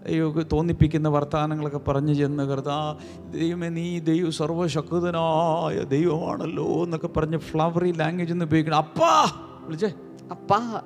[0.05, 2.97] അയ്യോ തോന്നിപ്പിക്കുന്ന വർത്തമാനങ്ങളൊക്കെ പറഞ്ഞു ചെന്ന് കർത്താ
[3.31, 8.77] ദൈവമേ നീ ദൈവ സർവശക്തനായ ദൈവമാണല്ലോ എന്നൊക്കെ പറഞ്ഞ് ഫ്ലവറി ലാംഗ്വേജ് എന്ന് ഉപയോഗിക്കണം.
[8.77, 9.31] അപ്പാ!
[9.65, 9.93] വിളിച്ചേ.
[10.31, 10.81] അപ്പാ.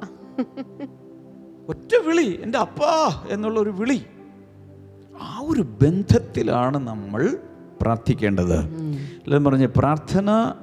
[1.69, 4.05] ഒറ്റ വിളി എന്റെ അപ്പാ എന്നുള്ള ഒരു വിളി.
[5.21, 7.37] ആ ഒരു ബന്ധത്തിലാണ് നമ്മൾ
[7.81, 8.59] പ്രാർത്ഥിക്കേണ്ടത്.
[8.59, 10.53] അല്ലെന്ന് പറഞ്ഞ് പ്രാർത്ഥന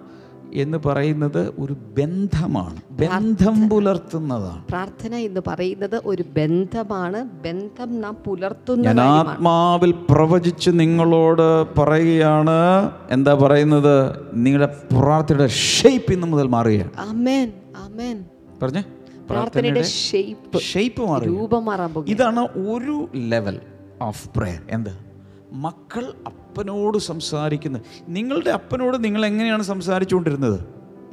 [0.55, 2.77] എന്ന് പറയുന്നത് ഒരു ബന്ധമാണ്.
[2.91, 4.65] ബന്ധം പുലർത്തുന്നതാണ്.
[4.67, 7.25] പ്രാർത്ഥന എന്ന് പറയുന്നത് ഒരു ബന്ധമാണ്.
[7.25, 12.91] ബന്ധം നാം പുലർത്തുന്ന ഞാൻ ആത്മാവിൽ പ്രവചിച്ച് നിങ്ങളോട് പറയുകയാണ്.
[13.11, 14.17] എന്താ പറയുന്നത്?
[14.35, 16.91] നിങ്ങളുടെ പ്രാർത്ഥനയുടെ ഷേപ്പ് ഇന്ന് മുതൽ മാറുകയാണ്.
[16.99, 18.25] ആമേൻ ആമേൻ.
[18.63, 18.85] പറഞ്ഞേ?
[19.31, 23.61] പ്രാർത്ഥനയുടെ ഷേപ്പ് ഷേപ്പ് മാറി രൂപം മാറാൻ പോകും ഇതാണ് ഒരു ലെവൽ
[24.03, 25.12] ഓഫ് പ്രയർ എന്ത്?
[25.53, 30.65] മക്കൾ അപ്പനോട് സംസാരിക്കുന്നത് നിങ്ങളുടെ അപ്പനോട് നിങ്ങൾ എങ്ങനെയാണ് സംസാരിച്ചുകൊണ്ടിരുന്നത്?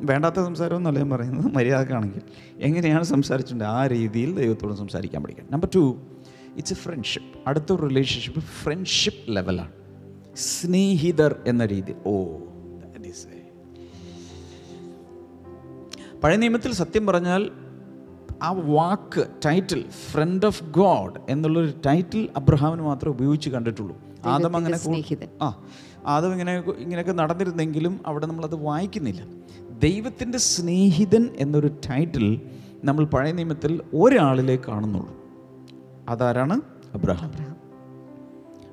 [0.01, 1.55] വേണ്ടാത്ത സംസാരമൊന്നല്ല ഞാൻ പറയുന്നത്.
[1.55, 2.21] മര്യാദക്കാണെങ്കിൽ
[2.57, 3.63] എങ്ങനെയാണ് സംസാരിച്ചിട്ടുണ്ട്?
[3.63, 5.47] ആ രീതിയിൽ ദൈവത്തോട് സംസാരിക്കാൻ പഠിക്കണം.
[5.51, 5.97] Number two
[6.57, 9.71] it's a friendship അടുത്ത റിലേഷൻഷിപ്പ് ഫ്രണ്ട്ഷിപ്പ് ലെവലാണ്
[10.35, 11.95] സ്നേഹിതർ എന്ന രീതി.
[12.05, 13.27] ഓ ദാറ്റ് ഈസ്
[16.23, 17.51] പഴയ നിയമത്തിൽ സത്യം പറഞ്ഞാൽ
[18.43, 24.08] ആ വാക്ക് ടൈറ്റിൽ ഫ്രണ്ട് ഓഫ് ഗോഡ് എന്നുള്ളൊരു ടൈറ്റിൽ അബ്രഹാമിന് മാത്രമേ ഉപയോഗിച്ച് കണ്ടിട്ടുള്ളൂ.
[24.25, 24.77] ആദം അങ്ങനെ.
[25.41, 25.63] ആ
[26.05, 29.25] ആദം ഇങ്ങനെ ഇങ്ങനെയൊക്കെ നടന്നിരുന്നെങ്കിലും അവിടെ നമ്മളത് വായിക്കുന്നില്ല.
[29.79, 32.41] ദൈവത്തിന്റെ സ്നേഹിതൻ എന്നൊരു ടൈറ്റിൽ
[32.83, 35.15] നമ്മൾ പഴയ നിയമത്തിൽ ഒരാളിലേ കാണുന്നുള്ളൂ
[36.09, 36.61] അതാരാണ്?
[36.93, 37.31] അബ്രഹാം.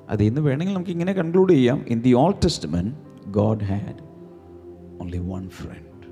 [0.09, 1.85] അത് ഇന്ന് വേണമെങ്കിൽ നമുക്ക് ഇങ്ങനെ കൺക്ലൂഡ് ചെയ്യാം.
[1.87, 2.95] In the old testament
[3.27, 4.03] God had
[5.01, 6.07] only one friend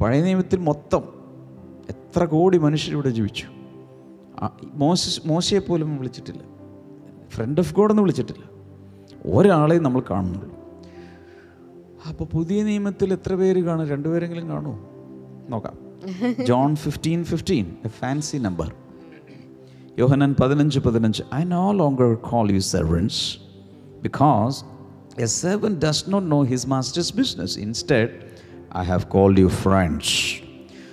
[0.00, 1.02] പഴയ നിയമത്തിൽ മൊത്തം
[1.88, 3.46] എത്ര കോടി മനുഷ്യരിവിടെ ജീവിച്ചു.
[4.74, 6.55] മോശ മോശയെ പോലും വിളിച്ചിട്ടില്ല.
[7.30, 8.44] ഫ്രണ്ട് ഓഫ് ഗോഡ് എന്ന് വിളിച്ചിട്ടില്ല.
[9.26, 10.56] ഒരാളെ നമ്മൾ കാണുന്നുള്ളൂ.
[12.08, 13.88] അപ്പോൾ പുതിയ നിയമത്തിൽ എത്ര പേര് കാണും?
[13.88, 14.76] രണ്ടുപേരെങ്കിലും കാണുമോ?
[15.48, 15.86] നോക്കാം.
[16.46, 18.72] John fifteen fifteen a fancy number
[19.98, 23.38] Yohannan പതിനഞ്ച് പതിനഞ്ച് I no longer call you servants
[24.02, 24.64] because
[25.22, 28.10] a servant does not know his master's business instead
[28.78, 30.34] I have called you friends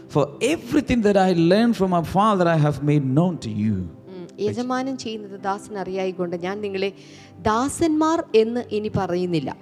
[0.09, 3.89] for everything that I learn from my father I have made known to you
[4.33, 4.39] ഉം.
[4.39, 6.93] യജമാനൻ ചെയ്യുന്നത് ദാസൻ അറിയായിക്കൊണ്ട് ഞാൻ നിങ്ങളെ
[7.41, 9.57] ദാസന്മാർ എന്ന് ഇനി പറയുന്നില്ല.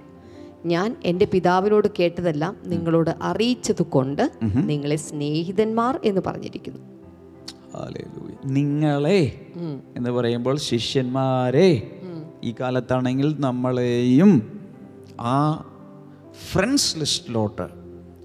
[0.66, 6.80] ഞാൻ എന്റെ പിതാവിനോട് കേട്ടതെല്ലാം നിങ്ങളോട് അറിയിച്ചത് കൊണ്ട് നിങ്ങളെ സ്നേഹിതന്മാർ എന്ന് പറഞ്ഞിരിക്കുന്നു.
[8.46, 9.50] നിങ്ങളെ
[9.98, 11.92] എന്ന് പറയുമ്പോൾ ശിഷ്യന്മാരെ
[12.44, 14.62] ഈ കാലത്താണെങ്കിൽ നമ്മളെയും
[15.20, 15.64] ആ
[16.54, 17.68] ഫ്രണ്ട്സ് ലിസ്റ്റിലോട്ട്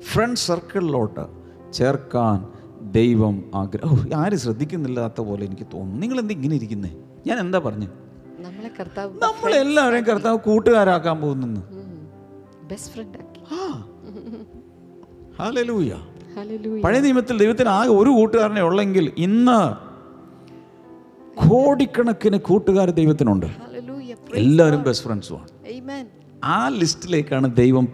[0.00, 1.24] ഫ്രണ്ട് സർക്കിളിലോട്ട്
[1.72, 2.55] ചേർക്കാൻ
[2.96, 6.00] ദൈവം ആഗ്രഹം ആരും ശ്രദ്ധിക്കുന്നില്ലാത്ത പോലെ എനിക്ക് തോന്നുന്നു.
[6.02, 6.90] നിങ്ങൾ എന്താ ഇങ്ങനെ ഇരിക്കുന്നേ?
[7.26, 7.88] ഞാൻ എന്താ പറഞ്ഞു?
[9.24, 11.62] നമ്മളെല്ലാവരെയും കർത്താവ് കൂട്ടുകാരാക്കാൻ പോകുന്നു.
[16.84, 19.60] പഴയ നിയമത്തിൽ ദൈവത്തിന് ആകെ ഒരു കൂട്ടുകാരനെ ഉള്ളെങ്കിൽ ഇന്ന്
[21.42, 23.46] കോടിക്കണക്കിന് കൂട്ടുകാർ ദൈവത്തിനുണ്ട്.
[24.34, 26.04] എല്ലാവരും ബെസ്റ്റ് ഫ്രണ്ട്സുമാണ് Amen.
[26.44, 27.86] ആ ലിസ്റ്റിലേക്കാണ് ദൈവം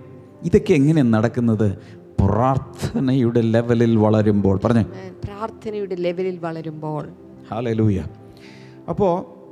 [0.43, 1.69] ഇതൊക്കെ എങ്ങനെ നടക്കുന്നത്?
[2.27, 4.85] പ്രാർത്ഥനയുടെ ലെവലിൽ വളരുമ്പോൾ പറഞ്ഞേ.
[5.25, 7.09] പ്രാർത്ഥനയുടെ ലെവലിൽ വളരുമ്പോൾ.
[7.51, 8.05] ഹാലൂയ
[8.89, 9.43] അപ്പോൾ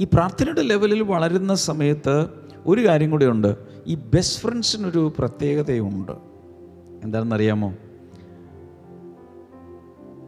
[0.00, 2.28] ഈ പ്രാർത്ഥനയുടെ ലെവലിൽ വളരുന്ന സമയത്ത്
[2.66, 3.56] ഒരു കാര്യം കൂടിയുണ്ട് ഉണ്ട്.
[3.86, 6.12] ഈ ബെസ്റ്റ് ഫ്രണ്ട്സിനൊരു പ്രത്യേകതയുണ്ട്.
[7.04, 7.74] എന്താണെന്നറിയാമോ?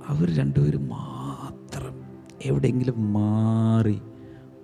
[0.08, 2.04] അവർ രണ്ടുപേരും മാത്രം
[2.44, 4.00] എവിടെയെങ്കിലും മാറി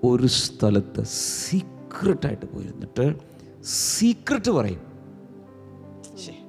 [0.04, 3.14] ഒരു സ്ഥലത്ത് സീക്രട്ടായിട്ട് പോയിരുന്നിട്ട്
[3.64, 4.87] സീക്രട്ട് പറയും.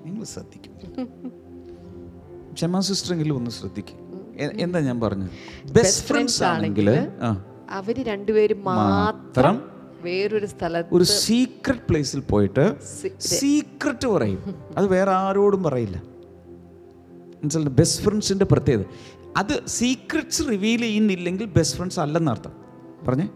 [0.10, 0.74] നിങ്ങൾ ശ്രദ്ധിക്കും.
[2.54, 3.98] ക്ഷമാ സിസ്റ്ററെങ്കിലും ഒന്ന് ശ്രദ്ധിക്കും.
[4.64, 5.30] എന്താ ഞാൻ പറഞ്ഞത്
[5.72, 6.90] ബെസ്റ്റ് ഫ്രണ്ട്സ് ആണെങ്കിൽ
[7.70, 9.56] അവർ രണ്ടുപേരും മാത്രം
[10.02, 12.64] വേറൊരു സ്ഥലത്ത് ഒരു സീക്രട്ട് പ്ലേസിൽ പോയിട്ട്
[13.18, 14.56] സീക്രട്ട് പറയും.
[14.78, 15.98] അത് വേറെ ആരോടും പറയില്ല.
[17.42, 18.86] മനസ്സിലായി ബെസ്റ്റ് ഫ്രണ്ട്സിന്റെ പ്രത്യേകത.
[19.38, 22.54] അത് സീക്രട്സ് റിവീൽ ചെയ്യുന്നില്ലെങ്കിൽ ബെസ്റ്റ് ഫ്രണ്ട്സ് അല്ലെന്നർത്ഥം.
[23.08, 23.28] പറഞ്ഞേ?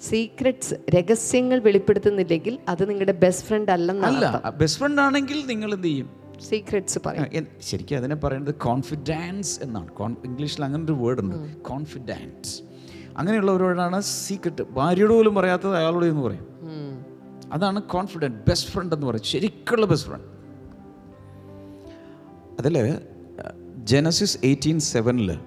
[0.00, 6.10] സീക്രട്സ് രഹസ്യങ്ങൾ വെളിപ്പെടുത്തുന്നില്ലെങ്കിൽ അത് നിങ്ങളുടെ ബെസ്റ്റ് ഫ്രണ്ട് അല്ലെന്നല്ല അല്ല ബെസ്റ്റ് ഫ്രണ്ട് ആണെങ്കിൽ നിങ്ങൾ എന്ത് ചെയ്യും?
[6.40, 7.46] സീക്രട്സ് പറയും.
[7.60, 9.88] ശരിക്കും അതിനെ പറയുന്നത് കോൺഫിഡൻസ് എന്നാണ്.
[10.24, 11.56] ഇംഗ്ലീഷിൽ അങ്ങനെ ഒരു വേർഡ് ഉണ്ട്.
[11.62, 12.62] കോൺഫിഡൻസ്
[13.16, 16.46] അങ്ങനെയുള്ളവരോടാണ് സീക്രട്ട് ഭാര്യയോട് പോലും പറയാത്തത് അയാളോട് എന്ന് പറയും.
[17.52, 19.22] അതാണ് കോൺഫിഡന്റ് ബെസ്റ്റ് ഫ്രണ്ട് എന്ന് പറയും.
[19.22, 20.28] ശരിക്കുള്ള ബെസ്റ്റ് ഫ്രണ്ട്
[22.58, 22.98] അതിൽ
[23.84, 25.38] ജനസിസ് എയ്റ്റീൻ സെവനിൽ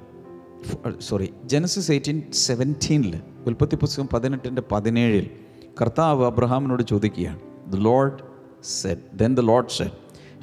[0.99, 5.25] സോറി ജനസിസ് എയ്റ്റീൻ സെവന്റീനിൽ ഉൽപ്പത്തി പുസ്തകം പതിനെട്ടിന്റെ പതിനേഴിൽ
[5.81, 8.17] കർത്താവ് അബ്രഹാമിനോട് ചോദിക്കുകയാണ് the Lord
[8.73, 9.95] said then the Lord said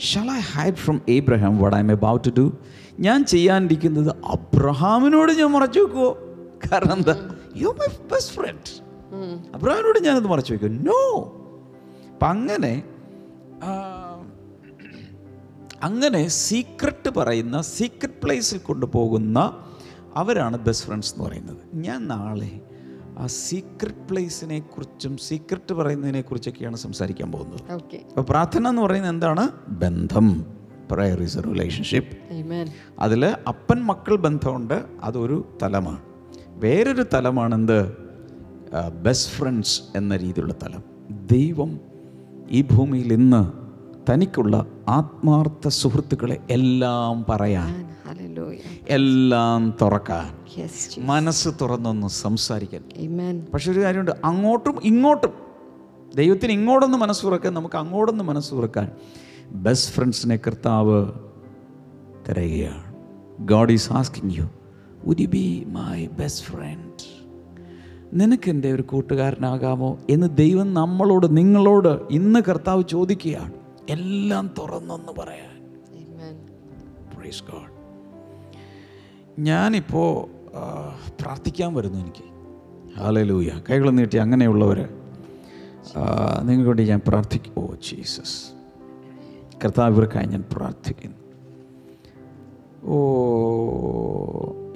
[0.02, 2.46] shall I hide from Abraham what I am about to do
[3.00, 6.10] ഞാൻ ചെയ്യാനിരിക്കുന്നത് അബ്രഹാമിനോട് ഞാൻ മറച്ചു വെക്കുമോ
[6.64, 7.14] കാരണം എന്താ?
[7.56, 8.70] യു മൈ ബെസ്റ്റ് ഫ്രണ്ട്
[9.54, 11.00] അബ്രഹാമിനോട് ഞാനത് മറച്ചു വെക്കും നോ
[12.12, 12.72] അപ്പം അങ്ങനെ
[15.82, 19.38] അങ്ങനെ സീക്രട്ട് പറയുന്ന സീക്രട്ട് പ്ലേസിൽ കൊണ്ടുപോകുന്ന
[20.16, 21.60] അവരാണ് ബെസ്റ്റ് ഫ്രണ്ട്സ് എന്ന് പറയുന്നത്.
[21.74, 22.50] ഞാൻ നാളെ
[23.18, 27.72] ആ സീക്രട്ട് പ്ലേസിനെ കുറിച്ചും സീക്രട്ട് പറയുന്നതിനെ കുറിച്ചൊക്കെയാണ് സംസാരിക്കാൻ പോകുന്നത്.
[27.72, 29.48] അപ്പൊ അപ്പോൾ പ്രാർത്ഥന എന്ന് പറയുന്നത് എന്താണ്?
[29.68, 30.46] ബന്ധം.
[30.92, 32.70] Prayer is a relationship Amen.
[32.98, 36.00] അതിൽ അപ്പൻ മക്കൾ ബന്ധമുണ്ട് അതൊരു തലമാണ്.
[36.48, 37.92] വേറൊരു തലമാണെന്ത്?
[39.02, 40.82] ബെസ്റ്റ് ഫ്രണ്ട്സ് എന്ന രീതിയിലുള്ള തലം.
[41.26, 41.80] ദൈവം
[42.50, 43.63] ഈ ഭൂമിയിൽ ഇന്ന്
[44.10, 47.94] തനിക്കുള്ള ആത്മാർത്ഥ സുഹൃത്തുക്കളെ എല്ലാം പറയാൻ.
[48.88, 50.26] എല്ലാം തുറക്കാൻ.
[51.06, 53.46] മനസ്സ് തുറന്നൊന്ന് സംസാരിക്കാൻ.
[53.54, 55.30] പക്ഷെ ഒരു കാര്യമുണ്ട് അങ്ങോട്ടും ഇങ്ങോട്ടും
[56.16, 58.90] ദൈവത്തിന് ഇങ്ങോട്ടൊന്ന് മനസ്സ് തുറക്കാൻ നമുക്ക് അങ്ങോട്ടൊന്ന് മനസ്സ് തുറക്കാൻ
[59.50, 61.06] ബെസ്റ്റ് ഫ്രണ്ട്സിനെ കർത്താവ്
[62.28, 62.94] തിരയുകയാണ്
[63.40, 64.48] God is asking you
[65.04, 67.24] ഉരി be my best friend
[68.12, 75.54] നിനക്ക് എന്റെ ഒരു കൂട്ടുകാരനാകാമോ എന്ന് ദൈവം നമ്മളോട് നിങ്ങളോട് ഇന്ന് കർത്താവ് ചോദിക്കുകയാണ് എല്ലാം തുറന്നൊന്ന് പറയാൻ.
[77.14, 77.72] പ്രൈസ് ഗോഡ്
[79.38, 80.12] ഞാനിപ്പോൾ
[81.20, 82.24] പ്രാർത്ഥിക്കാൻ വരുന്നു എനിക്ക്.
[82.98, 84.88] ഹാലലൂയ കൈകൾ നീട്ടി അങ്ങനെയുള്ളവർ
[86.42, 88.54] നിങ്ങൾക്ക് വേണ്ടി ഞാൻ പ്രാർത്ഥിക്കും ഓ ജീസസ്
[89.64, 91.16] കർത്താവ് ഇവർക്കായി ഞാൻ പ്രാർത്ഥിക്കുന്നു.
[92.84, 92.96] ഓ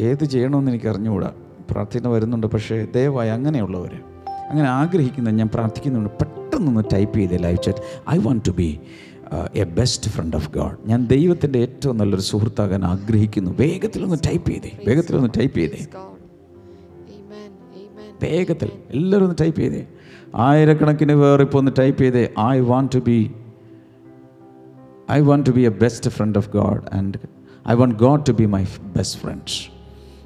[0.01, 1.33] ഏത് ചെയ്യണമെന്ന് എനിക്ക് അറിഞ്ഞുകൂടാ.
[1.71, 4.03] പ്രാർത്ഥന വരുന്നുണ്ട് പക്ഷേ ദയവായി അങ്ങനെയുള്ളവർ
[4.49, 6.38] അങ്ങനെ ആഗ്രഹിക്കുന്ന ഞാൻ പ്രാർത്ഥിക്കുന്നുണ്ട്.
[6.59, 7.79] പെട്ടെന്നൊന്ന് ടൈപ്പ് ചെയ്ത് live chat
[8.11, 8.81] I want to be
[9.55, 13.51] a best friend of God ഞാൻ ദൈവത്തിന്റെ ഏറ്റവും നല്ലൊരു സുഹൃത്താകാൻ ആഗ്രഹിക്കുന്നു.
[13.51, 14.79] വേഗത്തിലൊന്ന് ടൈപ്പ് ചെയ്തേ.
[14.89, 15.87] വേഗത്തിലൊന്ന് ടൈപ്പ് ചെയ്തേ.
[18.23, 19.87] വേഗത്തിൽ എല്ലാവരും ഒന്ന് ടൈപ്പ് ചെയ്തേ.
[20.35, 22.35] ആയിരക്കണക്കിന് പേർ ഇപ്പോൾ ഒന്ന് ടൈപ്പ് ചെയ്തേ.
[22.41, 23.31] I want to be
[25.11, 27.19] I want to be a best friend of God and
[27.69, 28.65] I want God to be my
[28.97, 29.63] best friends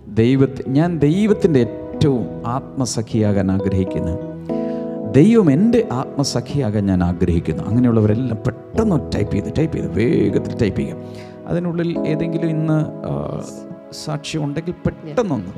[0.08, 4.31] ദൈവത്തെ ഞാൻ ദൈവത്തിന്റെ ഏറ്റവും ആത്മസഖിയാകാൻ ആഗ്രഹിക്കുന്നു.
[5.12, 7.62] ദൈവം എന്റെ ആത്മസഖിയാകാൻ ഞാൻ ആഗ്രഹിക്കുന്നു.
[7.62, 11.02] അങ്ങനെയുള്ളവരെല്ലാം പെട്ടെന്ന് ടൈപ്പ് ചെയ്ത് ടൈപ്പ് ചെയ്ത് വേഗത്തിൽ ടൈപ്പ് ചെയ്യാം.
[11.46, 12.84] അതിനുള്ളിൽ ഏതെങ്കിലും ഇന്ന്
[13.92, 15.50] സാക്ഷ്യം ഉണ്ടെങ്കിൽ പെട്ടെന്നൊന്ന്.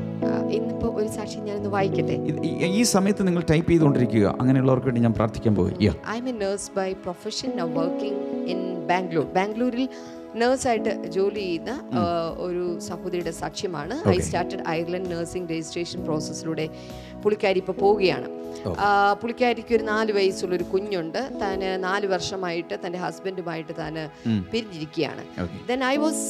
[0.50, 2.26] ഇന്നിപ്പോ ഒരു സാക്ഷി ഞാനൊന്ന് വായിക്കട്ടെ?
[2.44, 4.36] ഈ- സമയത്ത് നിങ്ങൾ ടൈപ്പ് ചെയ്തുകൊണ്ടിരിക്കുക.
[4.40, 9.88] അങ്ങനെയുള്ളവർക്ക് വേണ്ടി ഞാൻ പ്രാർത്ഥിക്കാൻ പോകും I am a nurse by profession working in Bangalore ബാംഗ്ലൂരിൽ
[10.42, 11.72] നേഴ്സായിട്ട് ജോലി ചെയ്യുന്ന
[12.46, 13.96] ഒരു സഹോദരിയുടെ സാക്ഷ്യമാണ്.
[14.14, 16.68] I started Ireland nursing registration പ്രോസസ്സിലൂടെ
[17.24, 18.28] പുള്ളിക്കാരി ഇപ്പോൾ പോവുകയാണ്.
[18.64, 18.80] പുളിക്കാരിക്ക്
[19.20, 21.20] പുള്ളിക്കാരിക്ക് ഒരു നാല് വയസ്സുള്ള ഒരു കുഞ്ഞുണ്ട്.
[21.40, 24.04] താന് നാല് വർഷമായിട്ട് തന്റെ ഹസ്ബൻഡുമായിട്ട് താന്
[24.52, 25.24] പിരിഞ്ഞിരിക്കുകയാണ്.
[25.70, 26.26] Then I was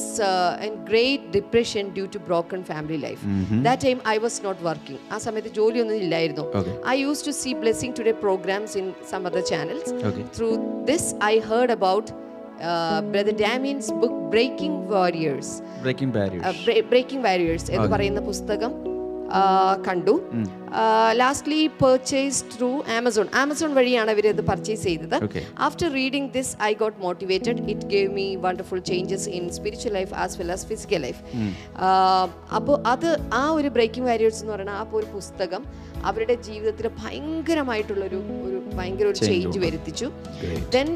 [0.67, 3.21] an great depression due to broken family life
[3.67, 4.99] that time I was not working not working.
[5.13, 6.45] ആ സമയത്ത് ജോലിയൊന്നും ഇല്ലായിരുന്നു.
[6.87, 9.93] I use to to blessing today programs in in some channels
[10.37, 10.51] through
[10.91, 12.24] this I heard I
[13.11, 18.73] brother Damien's book breaking warriors breaking barriers breaking warriors എന്ന് പറയുന്ന പുസ്തകം
[19.87, 20.13] കണ്ടു.
[21.21, 25.17] Lastly purchase through Amazon Amazon വഴിയാണ് അവർ ഇത് പർച്ചേസ് ചെയ്തത്.
[25.67, 30.37] After reading this I got motivated it gave me wonderful changes in spiritual life as
[30.41, 31.21] well as physical life
[32.59, 33.09] അപ്പോൾ അത്
[33.41, 35.63] ആ ഒരു ബ്രേക്കിംഗ് വാരിയേഴ്സ് എന്ന് പറയുന്ന ആ ഒരു പുസ്തകം
[36.09, 40.07] അവരുടെ ജീവിതത്തിൽ ഭയങ്കരമായിട്ടുള്ളൊരു ഒരു ഭയങ്കര ഒരു change വരുത്തിച്ചു.
[40.75, 40.87] Then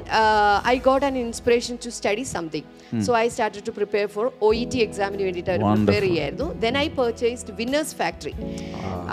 [0.74, 2.68] I got I inspiration to study something
[3.06, 6.48] so I start to prepare for O E T എക്സാമിന് വേണ്ടിയിട്ട് അവർ പ്രിപ്പയർ ചെയ്യായിരുന്നു.
[6.64, 8.36] Then I purchased winners factory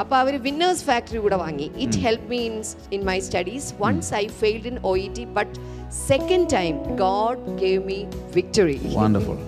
[0.03, 1.71] അപ്പോൾ അവർ വിന്നേഴ്സ് ഫാക്ടറി കൂടെ വാങ്ങി.
[1.77, 2.55] It help me in
[2.93, 5.55] in my studies once I failed in O E T but
[5.91, 8.79] second time God gave me victory.
[8.85, 9.39] Wonderful.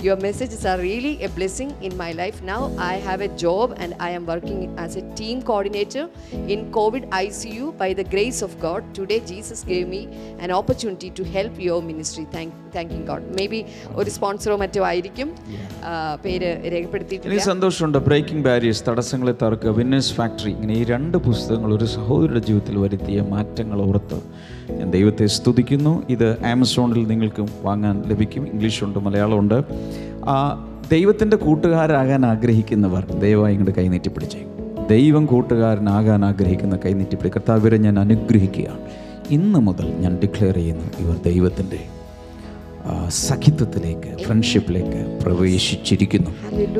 [0.00, 2.42] Your messages are really a blessing in my life.
[2.42, 6.08] Now I have a job and I am working as a team coordinator
[6.48, 8.94] in COVID ICU by the grace of God.
[8.94, 12.26] Today Jesus gave me an opportunity to help your ministry.
[12.30, 13.22] Thank, thanking God.
[13.40, 13.60] Maybe
[14.00, 15.28] ഒരു സ്പോൺസറോ മറ്റോ ആയിരിക്കും
[16.24, 22.42] പേര് രേഖപ്പെടുത്തിയിട്ടില്ല സന്തോഷമുണ്ട് breaking barriers തടസ്സങ്ങളെ തറക്കുക winners factory ഇങ്ങനെ ഈ രണ്ട് പുസ്തകങ്ങൾ ഒരു സഹോദരിയുടെ
[22.48, 24.20] ജീവിതത്തിൽ വരുത്തിയ മാറ്റങ്ങൾ ഓർത്ത്
[24.78, 26.02] ഞാൻ ദൈവത്തെ സ്തുതിക്കുന്നു.
[26.08, 28.48] ഇത് ആമസോണിൽ നിങ്ങൾക്കും വാങ്ങാൻ ലഭിക്കും.
[28.48, 29.62] ഇംഗ്ലീഷുണ്ട് മലയാളമുണ്ട്.
[30.24, 34.44] ആ, ദൈവത്തിന്റെ കൂട്ടുകാരാകാൻ ആഗ്രഹിക്കുന്നവർ ദയവായി ഇങ്ങോട്ട് കൈനീട്ടി പിടിച്ചേ.
[34.90, 37.28] ദൈവം കൂട്ടുകാരനാകാൻ ആഗ്രഹിക്കുന്ന കൈനീട്ടി പിടി.
[37.28, 38.78] കർത്താവരെ ഞാൻ അനുഗ്രഹിക്കുകയാണ്.
[39.30, 41.78] ഇന്ന് മുതൽ ഞാൻ ഡിക്ലെയർ ചെയ്യുന്നു ഇവർ ദൈവത്തിന്റെ
[43.08, 46.30] സഖിത്വത്തിലേക്ക് ഫ്രണ്ട്ഷിപ്പിലേക്ക് പ്രവേശിച്ചിരിക്കുന്നു.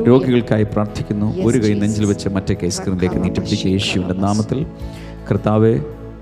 [0.03, 1.37] രോഗികൾക്കായി പ്രാർത്ഥിക്കുന്നു.
[1.43, 4.65] ഒരു കൈ നെഞ്ചിൽ വെച്ച് മറ്റേ കൈ സ്ക്രീനിലേക്ക് നീട്ടിപ്പിടിക്കുക യേശുവിന്റെ നാമത്തിൽ.
[5.31, 5.79] കർത്താവെ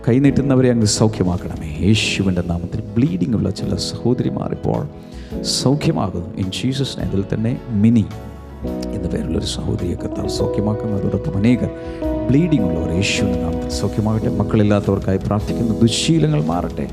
[0.07, 1.87] കൈനീട്ടുന്നവരെ അങ്ങ് സൗഖ്യമാക്കണമേ.
[1.87, 4.87] യേശുവിന്റെ നാമത്തിൽ ബ്ലീഡിംഗ് ഉള്ള ചില സഹോദരിമാർ ഇപ്പോൾ
[5.41, 6.37] സൗഖ്യമാകുന്നു.
[6.37, 8.05] ഇൻ ജീസസ് ഇതിൽ തന്നെ മിനി
[8.91, 11.69] എന്ന പേരുള്ളൊരു സഹോദരിയെ കർത്താവ് സൗഖ്യമാക്കുന്നതോടൊപ്പം അനേകർ
[12.29, 14.29] ബ്ലീഡിംഗ് ഉള്ളവർ യേശുവിന്റെ നാമത്തിൽ സൗഖ്യമാകട്ടെ.
[14.29, 16.87] മക്കളില്ലാത്തവർക്കായി പ്രാർത്ഥിക്കുന്ന ദുശീലങ്ങൾ മാറട്ടെ.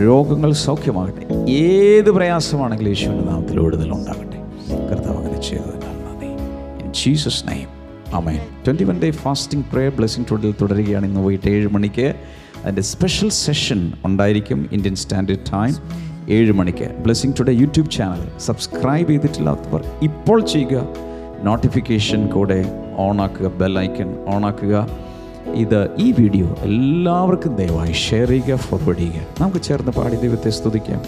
[0.00, 1.50] രോഗങ്ങൾ സൗഖ്യമാകട്ടെ.
[1.50, 4.38] ഏത് പ്രയാസമാണെങ്കിലും യേശുവിന്റെ നാമത്തിൽ വിടുതൽ ഉണ്ടാകട്ടെ.
[4.90, 6.26] കർത്താവ് അങ്ങനെ ചെയ്തതിനാൽ നന്ദി.
[6.84, 7.72] In Jesus name
[8.14, 11.06] amen twenty one day fasting prayer blessing ടുഡിൽ തുടരുകയാണ്.
[11.06, 12.14] ഇന്ന് വൈകിട്ട് ഏഴ് മണിക്ക്
[12.62, 15.74] അതിന്റെ സ്പെഷ്യൽ സെഷൻ ഉണ്ടായിരിക്കും ഇന്ത്യൻ സ്റ്റാൻഡേർഡ് ടൈം
[16.28, 16.90] ഏഴ് മണിക്ക്.
[16.98, 20.88] Blessing today YouTube channel subscribe ചെയ്തിട്ടില്ലാത്തവർ ഇപ്പോൾ ചെയ്യുക.
[21.42, 24.88] നോട്ടിഫിക്കേഷൻ കൂടെ ഓണാക്കുക ബെല്ലൈക്കൺ ഓണാക്കുക
[25.54, 29.20] ഇത് ഈ വീഡിയോ എല്ലാവർക്കും ദയവായി ഷെയർ ചെയ്യുക ഫോർവേഡ് ചെയ്യുക.
[29.40, 31.02] നമുക്ക് ചേർന്ന് പാടി ദൈവത്തെ സ്തുതിക്കാം.